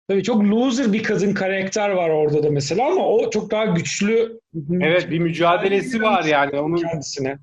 tabii 0.08 0.24
çok 0.24 0.44
loser 0.44 0.94
bir 0.94 1.04
kadın 1.04 1.34
karakter 1.34 1.90
var 1.90 2.10
orada 2.10 2.44
da 2.44 2.50
mesela 2.50 2.88
ama 2.92 3.08
o 3.08 3.30
çok 3.30 3.52
daha 3.52 3.66
güçlü. 3.66 4.40
Evet 4.82 5.12
bir 5.12 5.20
mücadelesi 5.20 6.02
var 6.02 6.24
yani 6.24 6.60
onun 6.60 6.78
kendisine. 6.78 7.40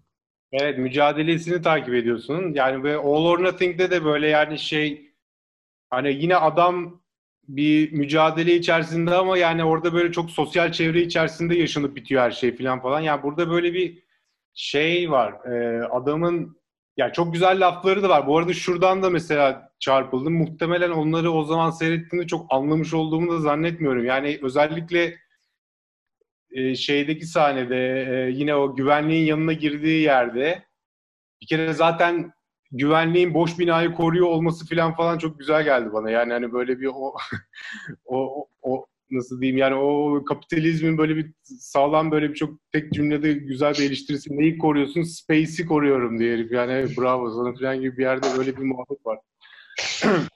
Evet 0.52 0.79
mücadelesini 0.79 1.62
takip 1.62 1.95
ediyorsun. 1.95 2.52
Yani 2.55 2.85
ve 2.85 2.97
All 2.97 3.25
or 3.25 3.45
Nothing'de 3.45 3.90
de 3.90 4.05
böyle 4.05 4.29
yani 4.29 4.59
şey 4.59 5.12
hani 5.90 6.12
yine 6.12 6.37
adam 6.37 7.00
bir 7.49 7.93
mücadele 7.93 8.55
içerisinde 8.55 9.14
ama 9.14 9.38
yani 9.38 9.64
orada 9.64 9.93
böyle 9.93 10.12
çok 10.12 10.31
sosyal 10.31 10.73
çevre 10.73 11.02
içerisinde 11.02 11.57
yaşanıp 11.57 11.97
bitiyor 11.97 12.23
her 12.23 12.31
şey 12.31 12.57
falan 12.57 12.83
falan. 12.83 13.00
Yani 13.00 13.23
burada 13.23 13.50
böyle 13.50 13.75
bir 13.75 14.02
şey 14.55 15.11
var. 15.11 15.33
E, 15.52 15.85
adamın 15.85 16.61
yani 16.97 17.12
çok 17.12 17.33
güzel 17.33 17.67
lafları 17.67 18.02
da 18.02 18.09
var. 18.09 18.26
Bu 18.26 18.38
arada 18.38 18.52
şuradan 18.52 19.02
da 19.02 19.11
mesela 19.11 19.69
çarpıldım. 19.80 20.34
Muhtemelen 20.34 20.90
onları 20.90 21.32
o 21.32 21.44
zaman 21.44 21.70
seyrettiğimde 21.70 22.26
çok 22.26 22.46
anlamış 22.50 22.94
olduğumu 22.94 23.32
da 23.32 23.40
zannetmiyorum. 23.40 24.04
Yani 24.04 24.38
özellikle 24.42 25.16
e, 26.50 26.75
şeydeki 26.75 27.26
sahnede 27.26 28.06
e, 28.10 28.30
yine 28.30 28.54
o 28.54 28.76
güvenliğin 28.76 29.26
yanına 29.26 29.52
girdiği 29.52 30.02
yerde 30.02 30.64
bir 31.42 31.46
kere 31.46 31.72
zaten 31.72 32.32
güvenliğin 32.72 33.34
boş 33.34 33.58
binayı 33.58 33.92
koruyor 33.92 34.26
olması 34.26 34.66
falan 34.68 34.94
falan 34.94 35.18
çok 35.18 35.38
güzel 35.38 35.64
geldi 35.64 35.92
bana. 35.92 36.10
Yani 36.10 36.32
hani 36.32 36.52
böyle 36.52 36.80
bir 36.80 36.87
o 36.94 37.14
o 38.04 38.46
o 38.62 38.87
nasıl 39.10 39.40
diyeyim 39.40 39.58
yani 39.58 39.75
o 39.75 40.25
kapitalizmin 40.25 40.99
böyle 40.99 41.16
bir 41.16 41.32
sağlam 41.44 42.10
böyle 42.10 42.30
bir 42.30 42.34
çok 42.34 42.72
tek 42.72 42.92
cümlede 42.92 43.32
güzel 43.32 43.75
bir 43.75 43.82
eleştirisi. 43.82 44.38
Neyi 44.38 44.58
koruyorsun? 44.58 45.02
Space'i 45.02 45.66
koruyorum 45.66 46.18
diye 46.18 46.34
herif. 46.34 46.52
Yani 46.52 46.87
bravo 46.99 47.30
sana 47.30 47.54
falan 47.54 47.80
gibi 47.80 47.96
bir 47.96 48.02
yerde 48.02 48.26
böyle 48.38 48.56
bir 48.56 48.62
muhabbet 48.62 49.06
var. 49.06 49.18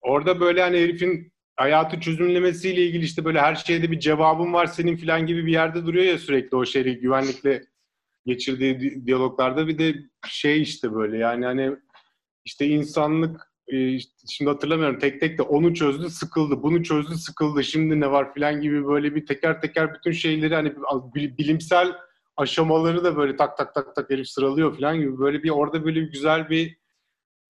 Orada 0.00 0.40
böyle 0.40 0.62
hani 0.62 0.76
herifin 0.76 1.32
hayatı 1.56 2.00
çözümlemesiyle 2.00 2.82
ilgili 2.82 3.04
işte 3.04 3.24
böyle 3.24 3.40
her 3.40 3.54
şeyde 3.54 3.90
bir 3.90 4.00
cevabın 4.00 4.52
var 4.52 4.66
senin 4.66 4.96
falan 4.96 5.26
gibi 5.26 5.46
bir 5.46 5.52
yerde 5.52 5.86
duruyor 5.86 6.04
ya 6.04 6.18
sürekli 6.18 6.56
o 6.56 6.64
şeyi 6.64 6.98
güvenlikle 6.98 7.64
geçirdiği 8.26 9.06
diyaloglarda. 9.06 9.68
Bir 9.68 9.78
de 9.78 9.94
şey 10.28 10.62
işte 10.62 10.94
böyle 10.94 11.18
yani 11.18 11.44
hani 11.44 11.76
işte 12.44 12.66
insanlık 12.66 13.48
e, 13.72 13.98
şimdi 14.28 14.50
hatırlamıyorum 14.50 14.98
tek 14.98 15.20
tek 15.20 15.38
de 15.38 15.42
onu 15.42 15.74
çözdü 15.74 16.10
sıkıldı 16.10 16.62
bunu 16.62 16.82
çözdü 16.82 17.14
sıkıldı 17.14 17.64
şimdi 17.64 18.00
ne 18.00 18.10
var 18.10 18.34
filan 18.34 18.60
gibi 18.60 18.86
böyle 18.86 19.14
bir 19.14 19.26
teker 19.26 19.60
teker 19.60 19.94
bütün 19.94 20.12
şeyleri 20.12 20.54
hani 20.54 20.74
bilimsel 21.14 21.92
aşamaları 22.36 23.04
da 23.04 23.16
böyle 23.16 23.36
tak 23.36 23.56
tak 23.56 23.74
tak 23.74 23.96
tak 23.96 24.10
herif 24.10 24.28
sıralıyor 24.28 24.76
filan 24.76 24.98
gibi. 24.98 25.18
Böyle 25.18 25.42
bir 25.42 25.50
orada 25.50 25.84
böyle 25.84 26.00
bir 26.00 26.12
güzel 26.12 26.50
bir 26.50 26.77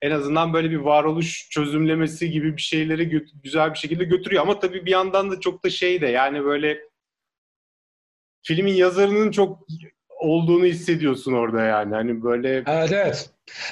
en 0.03 0.11
azından 0.11 0.53
böyle 0.53 0.71
bir 0.71 0.77
varoluş 0.77 1.49
çözümlemesi 1.51 2.31
gibi 2.31 2.57
bir 2.57 2.63
şeyleri 2.63 3.23
güzel 3.43 3.73
bir 3.73 3.79
şekilde 3.79 4.05
götürüyor 4.05 4.43
ama 4.43 4.59
tabii 4.59 4.87
bir 4.87 4.91
yandan 4.91 5.31
da 5.31 5.41
çok 5.41 5.65
da 5.65 5.71
şey 5.71 6.01
de 6.01 6.07
yani 6.07 6.45
böyle 6.45 6.79
filmin 8.43 8.75
yazarının 8.75 9.31
çok 9.31 9.67
olduğunu 10.19 10.65
hissediyorsun 10.65 11.33
orada 11.33 11.63
yani. 11.63 11.95
Hani 11.95 12.23
böyle 12.23 12.63
Evet 12.67 12.93
evet. 12.93 13.31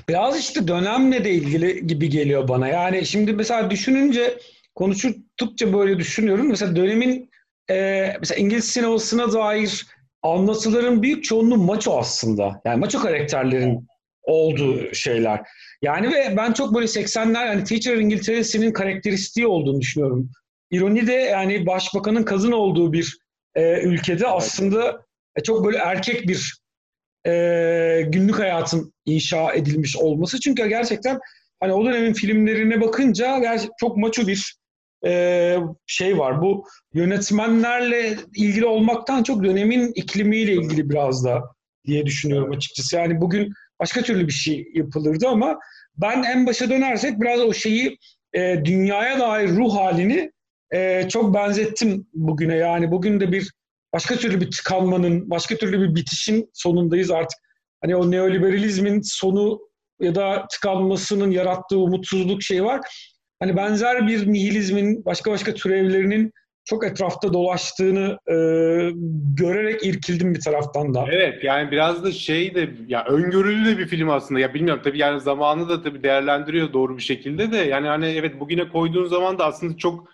Biraz 0.08 0.40
işte 0.40 0.68
dönemle 0.68 1.24
de 1.24 1.30
ilgili 1.30 1.86
gibi 1.86 2.08
geliyor 2.08 2.48
bana. 2.48 2.68
Yani 2.68 3.06
şimdi 3.06 3.32
mesela 3.32 3.70
düşününce 3.70 4.38
konuştukça 4.74 5.72
böyle 5.72 5.98
düşünüyorum. 5.98 6.48
Mesela 6.48 6.76
dönemin 6.76 7.30
e, 7.70 8.06
mesela 8.20 8.38
İngiliz 8.38 8.64
sinemasına 8.64 9.32
dair 9.32 9.86
anlatıların 10.22 11.02
büyük 11.02 11.24
çoğunluğu 11.24 11.56
maço 11.56 11.98
aslında. 11.98 12.60
Yani 12.64 12.80
maço 12.80 13.00
karakterlerin 13.00 13.86
olduğu 14.26 14.94
şeyler. 14.94 15.40
Yani 15.82 16.12
ve 16.12 16.34
ben 16.36 16.52
çok 16.52 16.74
böyle 16.74 16.86
80'ler 16.86 17.46
yani 17.46 17.64
Teacher 17.64 17.96
İngiltere'sinin 17.96 18.72
karakteristiği 18.72 19.46
olduğunu 19.46 19.80
düşünüyorum. 19.80 20.30
İroni 20.70 21.06
de 21.06 21.12
yani 21.12 21.66
başbakanın 21.66 22.22
kadın 22.22 22.52
olduğu 22.52 22.92
bir 22.92 23.18
e, 23.54 23.80
ülkede 23.82 24.26
aslında 24.26 25.06
e, 25.36 25.42
çok 25.42 25.64
böyle 25.64 25.78
erkek 25.78 26.28
bir 26.28 26.60
e, 27.26 28.02
günlük 28.08 28.38
hayatın 28.38 28.92
inşa 29.04 29.52
edilmiş 29.52 29.96
olması. 29.96 30.40
Çünkü 30.40 30.68
gerçekten 30.68 31.18
hani 31.60 31.72
o 31.72 31.84
dönemin 31.84 32.12
filmlerine 32.12 32.80
bakınca 32.80 33.56
çok 33.80 33.96
maço 33.96 34.26
bir 34.26 34.56
e, 35.06 35.56
şey 35.86 36.18
var. 36.18 36.42
Bu 36.42 36.64
yönetmenlerle 36.94 38.16
ilgili 38.36 38.66
olmaktan 38.66 39.22
çok 39.22 39.44
dönemin 39.44 39.92
iklimiyle 39.94 40.52
ilgili 40.52 40.90
biraz 40.90 41.24
da 41.24 41.42
diye 41.86 42.06
düşünüyorum 42.06 42.52
açıkçası. 42.52 42.96
Yani 42.96 43.20
bugün 43.20 43.52
başka 43.80 44.02
türlü 44.02 44.26
bir 44.26 44.32
şey 44.32 44.68
yapılırdı 44.74 45.28
ama 45.28 45.58
ben 45.96 46.22
en 46.22 46.46
başa 46.46 46.70
dönersek 46.70 47.20
biraz 47.20 47.40
o 47.40 47.52
şeyi 47.52 47.98
e, 48.32 48.64
dünyaya 48.64 49.20
dair 49.20 49.48
ruh 49.48 49.74
halini 49.74 50.32
e, 50.74 51.08
çok 51.08 51.34
benzettim 51.34 52.06
bugüne. 52.14 52.56
Yani 52.56 52.90
bugün 52.90 53.20
de 53.20 53.32
bir 53.32 53.52
başka 53.92 54.16
türlü 54.16 54.40
bir 54.40 54.50
tıkanmanın, 54.50 55.30
başka 55.30 55.56
türlü 55.56 55.80
bir 55.80 55.94
bitişin 55.94 56.50
sonundayız 56.52 57.10
artık. 57.10 57.38
Hani 57.80 57.96
o 57.96 58.10
neoliberalizmin 58.10 59.00
sonu 59.00 59.60
ya 60.00 60.14
da 60.14 60.46
tıkanmasının 60.52 61.30
yarattığı 61.30 61.78
umutsuzluk 61.78 62.42
şey 62.42 62.64
var. 62.64 62.80
Hani 63.40 63.56
benzer 63.56 64.06
bir 64.06 64.32
nihilizmin, 64.32 65.04
başka 65.04 65.30
başka 65.30 65.54
türevlerinin 65.54 66.32
çok 66.66 66.86
etrafta 66.86 67.32
dolaştığını 67.32 68.18
e, 68.28 68.36
görerek 69.36 69.86
irkildim 69.86 70.34
bir 70.34 70.40
taraftan 70.40 70.94
da. 70.94 71.06
Evet 71.10 71.44
yani 71.44 71.70
biraz 71.70 72.04
da 72.04 72.12
şey 72.12 72.54
de 72.54 72.70
ya 72.88 73.04
öngörülü 73.04 73.66
de 73.66 73.78
bir 73.78 73.86
film 73.86 74.10
aslında. 74.10 74.40
Ya 74.40 74.54
bilmiyorum 74.54 74.82
tabii 74.84 74.98
yani 74.98 75.20
zamanı 75.20 75.68
da 75.68 75.82
tabii 75.82 76.02
değerlendiriyor 76.02 76.72
doğru 76.72 76.96
bir 76.96 77.02
şekilde 77.02 77.52
de 77.52 77.56
yani 77.56 77.86
hani 77.86 78.06
evet 78.06 78.40
bugüne 78.40 78.68
koyduğun 78.68 79.06
zaman 79.06 79.38
da 79.38 79.46
aslında 79.46 79.76
çok 79.76 80.08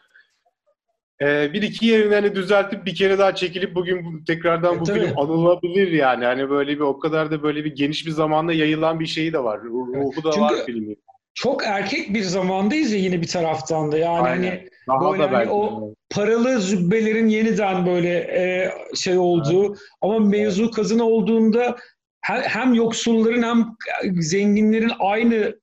e, 1.23 1.53
bir 1.53 1.63
iki 1.63 1.87
yerini 1.87 2.15
hani 2.15 2.35
düzeltip 2.35 2.87
bir 2.87 2.95
kere 2.95 3.19
daha 3.19 3.35
çekilip 3.35 3.75
bugün 3.75 4.25
tekrardan 4.25 4.81
bu 4.81 4.85
evet, 4.91 5.03
film 5.03 5.19
anılabilir 5.19 5.93
yani. 5.93 6.25
Hani 6.25 6.51
böyle 6.51 6.75
bir 6.75 6.81
o 6.81 6.99
kadar 6.99 7.31
da 7.31 7.43
böyle 7.43 7.65
bir 7.65 7.75
geniş 7.75 8.07
bir 8.07 8.11
zamanda 8.11 8.53
yayılan 8.53 9.01
bir 9.01 9.07
şeyi 9.07 9.33
de 9.33 9.45
var. 9.45 9.63
Ruhu 9.63 10.25
da 10.25 10.31
Çünkü 10.31 10.41
var 10.41 10.67
filmin. 10.67 11.03
Çok 11.35 11.67
erkek 11.67 12.15
bir 12.15 12.23
zamandayız 12.23 12.93
ya 12.93 12.99
yine 12.99 13.23
bir 13.23 13.29
taraftan 13.29 13.93
da. 13.93 13.99
Yani 13.99 14.29
Aynen. 14.29 14.49
hani 14.49 14.72
daha 14.89 15.13
böyle 15.13 15.23
da 15.23 15.33
hani 15.33 15.51
o 15.51 15.95
paralı 16.11 16.61
zübbelerin 16.61 17.29
yeniden 17.29 17.87
böyle 17.87 18.15
e, 18.19 18.71
şey 18.97 19.19
olduğu 19.19 19.67
evet. 19.67 19.79
ama 20.01 20.19
mevzu 20.19 20.71
kazın 20.71 20.99
olduğunda 20.99 21.77
hem 22.23 22.75
yoksulların 22.75 23.43
hem 23.43 23.77
zenginlerin 24.23 24.93
aynı 24.99 25.55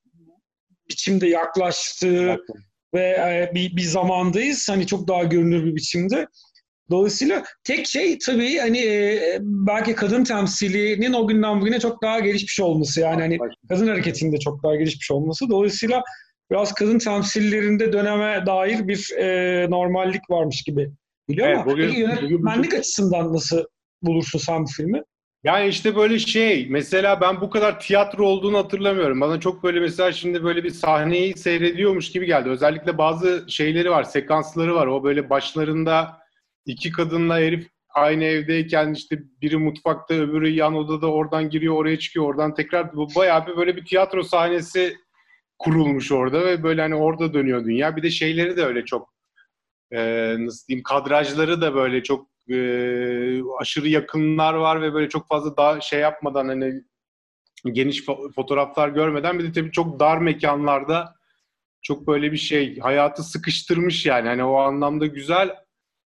biçimde 0.90 1.28
yaklaştığı 1.28 2.26
evet. 2.26 2.40
ve 2.94 3.02
e, 3.02 3.50
bir, 3.54 3.76
bir 3.76 3.82
zamandayız. 3.82 4.68
Hani 4.68 4.86
çok 4.86 5.08
daha 5.08 5.24
görünür 5.24 5.64
bir 5.64 5.76
biçimde. 5.76 6.26
Dolayısıyla 6.90 7.44
tek 7.64 7.86
şey 7.86 8.18
tabii 8.18 8.58
hani 8.58 8.78
e, 8.78 9.38
belki 9.40 9.94
kadın 9.94 10.24
temsilinin 10.24 11.12
o 11.12 11.28
günden 11.28 11.60
bugüne 11.60 11.80
çok 11.80 12.02
daha 12.02 12.20
gelişmiş 12.20 12.60
olması 12.60 13.00
yani 13.00 13.20
hani 13.20 13.38
kadın 13.68 13.88
hareketinde 13.88 14.38
çok 14.38 14.62
daha 14.62 14.76
gelişmiş 14.76 15.10
olması. 15.10 15.50
Dolayısıyla 15.50 16.02
biraz 16.50 16.74
kadın 16.74 16.98
temsillerinde 16.98 17.92
döneme 17.92 18.46
dair 18.46 18.88
bir 18.88 19.10
e, 19.16 19.66
normallik 19.70 20.30
varmış 20.30 20.62
gibi 20.62 20.90
biliyor 21.28 21.48
evet, 21.48 21.58
ama 21.58 21.66
bugün, 21.66 21.88
peki 21.88 22.00
yönetmenlik 22.00 22.64
bugün... 22.66 22.78
açısından 22.78 23.32
nasıl 23.32 23.64
bulursun 24.02 24.38
sen 24.38 24.62
bu 24.62 24.66
filmi? 24.66 25.02
Yani 25.44 25.68
işte 25.68 25.96
böyle 25.96 26.18
şey 26.18 26.66
mesela 26.70 27.20
ben 27.20 27.40
bu 27.40 27.50
kadar 27.50 27.80
tiyatro 27.80 28.26
olduğunu 28.26 28.58
hatırlamıyorum. 28.58 29.20
Bana 29.20 29.40
çok 29.40 29.62
böyle 29.62 29.80
mesela 29.80 30.12
şimdi 30.12 30.44
böyle 30.44 30.64
bir 30.64 30.70
sahneyi 30.70 31.36
seyrediyormuş 31.36 32.12
gibi 32.12 32.26
geldi. 32.26 32.48
Özellikle 32.48 32.98
bazı 32.98 33.44
şeyleri 33.48 33.90
var, 33.90 34.04
sekansları 34.04 34.74
var. 34.74 34.86
O 34.86 35.04
böyle 35.04 35.30
başlarında 35.30 36.18
iki 36.66 36.92
kadınla 36.92 37.38
herif 37.38 37.68
aynı 37.94 38.24
evdeyken 38.24 38.92
işte 38.92 39.18
biri 39.42 39.56
mutfakta 39.56 40.14
öbürü 40.14 40.48
yan 40.48 40.74
odada 40.74 41.12
oradan 41.12 41.50
giriyor 41.50 41.74
oraya 41.74 41.98
çıkıyor 41.98 42.26
oradan 42.26 42.54
tekrar 42.54 42.96
bu 42.96 43.08
bayağı 43.16 43.46
bir 43.46 43.56
böyle 43.56 43.76
bir 43.76 43.84
tiyatro 43.84 44.22
sahnesi 44.22 44.96
kurulmuş 45.60 46.12
orada 46.12 46.46
ve 46.46 46.62
böyle 46.62 46.82
hani 46.82 46.94
orada 46.94 47.34
dönüyor 47.34 47.64
dünya. 47.64 47.96
Bir 47.96 48.02
de 48.02 48.10
şeyleri 48.10 48.56
de 48.56 48.64
öyle 48.64 48.84
çok 48.84 49.14
e, 49.92 50.00
nasıl 50.38 50.66
diyeyim 50.68 50.82
kadrajları 50.82 51.60
da 51.60 51.74
böyle 51.74 52.02
çok 52.02 52.28
e, 52.48 52.56
aşırı 53.58 53.88
yakınlar 53.88 54.54
var 54.54 54.82
ve 54.82 54.94
böyle 54.94 55.08
çok 55.08 55.28
fazla 55.28 55.56
daha 55.56 55.80
şey 55.80 56.00
yapmadan 56.00 56.48
hani 56.48 56.82
geniş 57.72 58.04
fo- 58.04 58.32
fotoğraflar 58.32 58.88
görmeden 58.88 59.38
bir 59.38 59.44
de 59.44 59.52
tabii 59.52 59.72
çok 59.72 60.00
dar 60.00 60.18
mekanlarda 60.18 61.14
çok 61.82 62.06
böyle 62.06 62.32
bir 62.32 62.36
şey 62.36 62.78
hayatı 62.78 63.22
sıkıştırmış 63.22 64.06
yani 64.06 64.28
hani 64.28 64.44
o 64.44 64.56
anlamda 64.56 65.06
güzel 65.06 65.56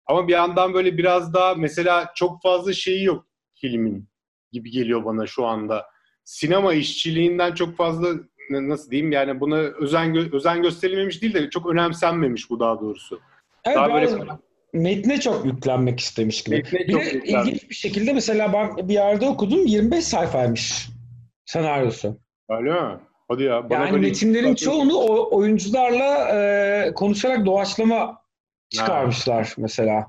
ama 0.06 0.28
bir 0.28 0.32
yandan 0.32 0.74
böyle 0.74 0.98
biraz 0.98 1.34
daha 1.34 1.54
mesela 1.54 2.12
çok 2.14 2.42
fazla 2.42 2.72
şeyi 2.72 3.04
yok 3.04 3.26
filmin 3.54 4.08
gibi 4.52 4.70
geliyor 4.70 5.04
bana 5.04 5.26
şu 5.26 5.46
anda. 5.46 5.86
Sinema 6.24 6.74
işçiliğinden 6.74 7.54
çok 7.54 7.76
fazla 7.76 8.14
nasıl 8.50 8.90
diyeyim 8.90 9.12
yani 9.12 9.40
buna 9.40 9.56
özen 9.56 10.14
gö- 10.14 10.36
özen 10.36 10.62
gösterilmemiş 10.62 11.22
değil 11.22 11.34
de 11.34 11.50
çok 11.50 11.66
önemsenmemiş 11.66 12.50
bu 12.50 12.60
daha 12.60 12.80
doğrusu. 12.80 13.20
Evet, 13.64 13.76
daha 13.76 13.94
böyle 13.94 14.10
metne 14.72 15.20
çok 15.20 15.46
yüklenmek 15.46 16.00
istemiş 16.00 16.42
gibi. 16.42 16.56
Metne 16.56 16.78
bir 16.78 16.92
de 16.92 17.12
ilginç 17.12 17.70
bir 17.70 17.74
şekilde 17.74 18.12
mesela 18.12 18.52
ben 18.52 18.88
bir 18.88 18.94
yerde 18.94 19.26
okudum 19.26 19.66
25 19.66 20.04
sayfaymış 20.04 20.88
senaryosu. 21.44 22.16
Öyle 22.48 22.72
mi? 22.72 23.00
Hadi 23.28 23.42
ya. 23.42 23.70
Bana 23.70 23.86
yani 23.86 23.98
metinlerin 23.98 24.54
çoğunu 24.54 24.94
o, 24.94 25.36
oyuncularla 25.36 26.28
e, 26.28 26.94
konuşarak 26.94 27.46
doğaçlama 27.46 28.18
çıkarmışlar 28.70 29.46
ha. 29.46 29.52
mesela. 29.58 30.06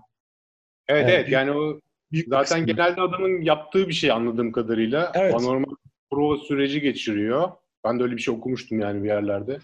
Evet 0.87 1.03
evet, 1.03 1.13
evet 1.19 1.29
yani 1.29 1.51
o 1.51 1.79
zaten 2.27 2.65
kısmı. 2.65 2.65
genelde 2.65 3.01
adamın 3.01 3.41
yaptığı 3.41 3.87
bir 3.87 3.93
şey 3.93 4.11
anladığım 4.11 4.51
kadarıyla. 4.51 5.11
Evet. 5.15 5.35
Anormal 5.35 5.75
prova 6.11 6.37
süreci 6.37 6.81
geçiriyor. 6.81 7.51
Ben 7.83 7.99
de 7.99 8.03
öyle 8.03 8.15
bir 8.15 8.21
şey 8.21 8.33
okumuştum 8.33 8.79
yani 8.79 9.03
bir 9.03 9.07
yerlerde. 9.07 9.59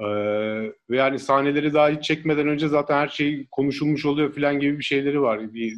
Ee, 0.00 0.06
ve 0.90 0.96
yani 0.96 1.18
sahneleri 1.18 1.74
daha 1.74 1.88
hiç 1.88 2.04
çekmeden 2.04 2.48
önce 2.48 2.68
zaten 2.68 2.96
her 2.96 3.08
şey 3.08 3.46
konuşulmuş 3.50 4.06
oluyor 4.06 4.34
falan 4.34 4.60
gibi 4.60 4.78
bir 4.78 4.84
şeyleri 4.84 5.22
var. 5.22 5.54
Bir 5.54 5.76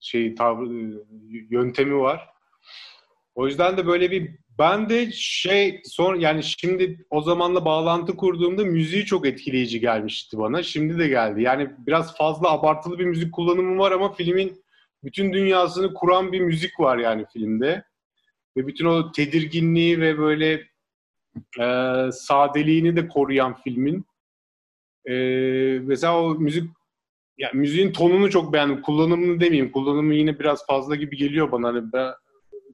şey 0.00 0.34
tavrı, 0.34 1.04
yöntemi 1.50 2.00
var. 2.00 2.28
O 3.34 3.46
yüzden 3.46 3.76
de 3.76 3.86
böyle 3.86 4.10
bir 4.10 4.38
ben 4.58 4.88
de 4.88 5.12
şey 5.12 5.82
son 5.84 6.14
yani 6.14 6.42
şimdi 6.42 7.06
o 7.10 7.20
zamanla 7.20 7.64
bağlantı 7.64 8.16
kurduğumda 8.16 8.64
müziği 8.64 9.04
çok 9.04 9.26
etkileyici 9.26 9.80
gelmişti 9.80 10.38
bana. 10.38 10.62
Şimdi 10.62 10.98
de 10.98 11.08
geldi. 11.08 11.42
Yani 11.42 11.70
biraz 11.78 12.16
fazla 12.16 12.50
abartılı 12.50 12.98
bir 12.98 13.04
müzik 13.04 13.32
kullanımı 13.34 13.78
var 13.78 13.92
ama 13.92 14.12
filmin 14.12 14.64
bütün 15.04 15.32
dünyasını 15.32 15.94
kuran 15.94 16.32
bir 16.32 16.40
müzik 16.40 16.80
var 16.80 16.98
yani 16.98 17.24
filmde. 17.32 17.84
Ve 18.56 18.66
bütün 18.66 18.84
o 18.84 19.12
tedirginliği 19.12 20.00
ve 20.00 20.18
böyle 20.18 20.52
e, 21.60 21.66
sadeliğini 22.12 22.96
de 22.96 23.08
koruyan 23.08 23.54
filmin. 23.54 24.04
E, 25.08 25.14
mesela 25.82 26.22
o 26.22 26.34
müzik 26.34 26.70
yani 27.38 27.60
müziğin 27.60 27.92
tonunu 27.92 28.30
çok 28.30 28.52
beğendim. 28.52 28.82
Kullanımını 28.82 29.40
demeyeyim. 29.40 29.72
Kullanımı 29.72 30.14
yine 30.14 30.38
biraz 30.38 30.66
fazla 30.66 30.96
gibi 30.96 31.16
geliyor 31.16 31.52
bana. 31.52 31.68
Hani 31.68 31.92
ben 31.92 32.12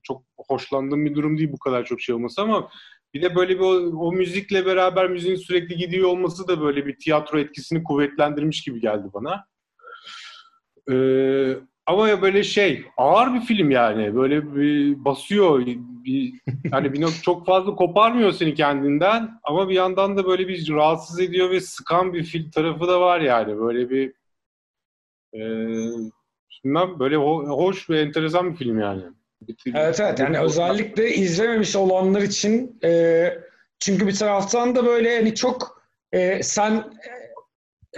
çok 0.02 0.22
hoşlandığım 0.36 1.06
bir 1.06 1.14
durum 1.14 1.38
değil 1.38 1.52
bu 1.52 1.58
kadar 1.58 1.84
çok 1.84 2.00
şey 2.00 2.14
olması 2.14 2.42
ama 2.42 2.70
bir 3.14 3.22
de 3.22 3.34
böyle 3.34 3.54
bir 3.54 3.60
o, 3.60 3.98
o 3.98 4.12
müzikle 4.12 4.66
beraber 4.66 5.10
müziğin 5.10 5.36
sürekli 5.36 5.76
gidiyor 5.76 6.08
olması 6.08 6.48
da 6.48 6.60
böyle 6.60 6.86
bir 6.86 6.98
tiyatro 6.98 7.38
etkisini 7.38 7.82
kuvvetlendirmiş 7.82 8.62
gibi 8.62 8.80
geldi 8.80 9.08
bana. 9.14 9.44
Ee, 10.90 11.56
ama 11.90 12.08
ya 12.08 12.22
böyle 12.22 12.42
şey 12.42 12.84
ağır 12.96 13.34
bir 13.34 13.40
film 13.40 13.70
yani. 13.70 14.16
Böyle 14.16 14.54
bir 14.56 15.04
basıyor. 15.04 15.66
Bir 16.04 16.34
hani 16.70 16.92
bir 16.92 17.06
çok 17.22 17.46
fazla 17.46 17.74
koparmıyor 17.74 18.32
seni 18.32 18.54
kendinden. 18.54 19.30
Ama 19.42 19.68
bir 19.68 19.74
yandan 19.74 20.16
da 20.16 20.26
böyle 20.26 20.48
bir 20.48 20.72
rahatsız 20.72 21.20
ediyor 21.20 21.50
ve 21.50 21.60
sıkan 21.60 22.14
bir 22.14 22.22
film 22.24 22.50
tarafı 22.50 22.88
da 22.88 23.00
var 23.00 23.20
yani. 23.20 23.58
Böyle 23.60 23.90
bir 23.90 24.12
e, 25.34 25.40
bilmem 26.64 26.98
böyle 26.98 27.14
ho- 27.16 27.48
hoş 27.48 27.90
ve 27.90 28.00
enteresan 28.00 28.52
bir 28.52 28.56
film 28.56 28.80
yani. 28.80 29.02
Evet 29.74 30.00
evet. 30.00 30.18
Yani 30.18 30.38
özellikle 30.38 31.14
izlememiş 31.14 31.76
olanlar 31.76 32.22
için 32.22 32.78
e, 32.84 33.24
çünkü 33.78 34.06
bir 34.06 34.14
taraftan 34.14 34.74
da 34.76 34.86
böyle 34.86 35.16
hani 35.16 35.34
çok 35.34 35.82
e, 36.12 36.42
sen 36.42 36.84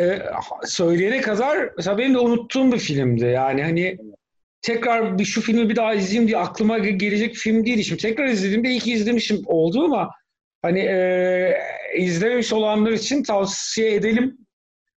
e, 0.01 0.23
söyleyene 0.65 1.21
kadar 1.21 1.71
mesela 1.77 1.99
benim 1.99 2.15
de 2.15 2.19
unuttuğum 2.19 2.73
bir 2.73 2.79
filmdi 2.79 3.25
yani 3.25 3.63
hani 3.63 3.97
tekrar 4.63 5.19
bir 5.19 5.25
şu 5.25 5.41
filmi 5.41 5.69
bir 5.69 5.77
daha 5.77 5.95
izleyeyim 5.95 6.29
diye 6.29 6.39
aklıma 6.39 6.79
gelecek 6.79 7.35
film 7.35 7.67
değil. 7.67 7.83
Şimdi 7.83 8.03
tekrar 8.03 8.25
izlediğimde 8.25 8.69
iyi 8.69 8.81
ki 8.81 8.93
izlemişim 8.93 9.43
oldu 9.47 9.85
ama 9.85 10.11
hani 10.63 10.81
e, 10.81 11.55
izlememiş 11.97 12.53
olanlar 12.53 12.93
için 12.93 13.23
tavsiye 13.23 13.95
edelim. 13.95 14.39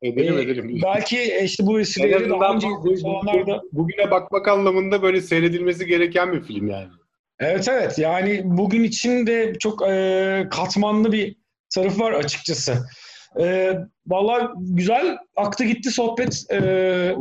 Edelim 0.03 0.39
ee, 0.39 0.43
edelim. 0.43 0.81
Belki 0.83 1.39
işte 1.45 1.67
bu 1.67 1.77
vesileyle 1.79 2.31
daha 2.31 2.55
önce 2.55 2.67
olanlar 2.67 3.47
da... 3.47 3.63
Bugüne 3.73 4.11
bakmak 4.11 4.49
anlamında 4.49 5.03
böyle 5.03 5.21
seyredilmesi 5.21 5.87
gereken 5.87 6.33
bir 6.33 6.43
film 6.43 6.69
yani. 6.69 6.89
Evet 7.41 7.69
evet 7.69 7.99
yani 7.99 8.41
bugün 8.45 8.85
için 8.85 9.27
de 9.27 9.55
çok 9.59 9.89
e, 9.89 10.47
katmanlı 10.51 11.13
bir 11.13 11.37
tarafı 11.75 12.01
var 12.01 12.13
açıkçası. 12.13 12.87
E, 13.41 13.79
Valla 14.07 14.53
güzel 14.57 15.19
aktı 15.37 15.65
gitti 15.65 15.91
sohbet. 15.91 16.45
E, 16.51 17.17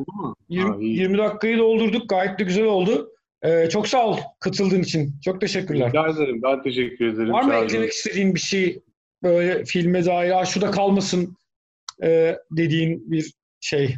20, 0.50 0.86
20 0.86 1.18
dakikayı 1.18 1.58
doldurduk 1.58 2.10
gayet 2.10 2.40
de 2.40 2.44
güzel 2.44 2.66
oldu. 2.66 3.12
E, 3.42 3.70
çok 3.70 3.88
sağ 3.88 4.08
ol 4.08 4.18
katıldığın 4.40 4.82
için. 4.82 5.16
Çok 5.26 5.42
teşekkürler. 5.42 5.90
Rica 5.90 6.08
ederim. 6.08 6.42
Ben 6.44 6.64
teşekkür 6.64 7.08
ederim. 7.08 7.34
Var 7.34 7.44
mı 7.44 7.54
eklemek 7.54 7.92
istediğin 7.92 8.36
bir 8.36 8.40
şey 8.40 8.80
böyle 9.24 9.66
filme 9.66 10.06
dair? 10.06 10.32
Aa, 10.32 10.46
şu 10.46 10.62
da 10.62 10.72
kalmasın 10.72 11.38
e, 12.04 12.38
dediğin 12.52 13.12
bir 13.12 13.34
şey. 13.60 13.96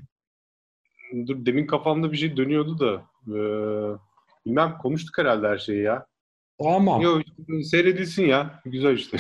Dur 1.28 1.46
demin 1.46 1.68
kafamda 1.68 2.12
bir 2.12 2.18
şey 2.18 2.38
dönüyordu 2.38 2.80
da. 2.80 3.04
Ee, 3.28 3.98
bilmem 4.46 4.78
konuştuk 4.82 5.18
herhalde 5.18 5.48
her 5.48 5.58
şeyi 5.58 5.82
ya. 5.82 6.06
Tamam. 6.62 7.02
Yok 7.02 7.22
seyredilsin 7.72 8.26
ya. 8.26 8.62
Güzel 8.66 8.98
işte. 8.98 9.18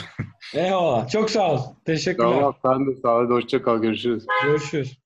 Eyvallah. 0.55 1.09
Çok 1.09 1.29
sağ 1.29 1.53
ol. 1.53 1.59
Teşekkürler. 1.85 2.29
Tamam 2.31 2.55
sen 2.65 2.87
de 2.87 2.95
sağ 3.01 3.17
ol. 3.17 3.29
Hoşça 3.29 3.63
kal. 3.63 3.77
Görüşürüz. 3.81 4.25
Görüşürüz. 4.43 5.02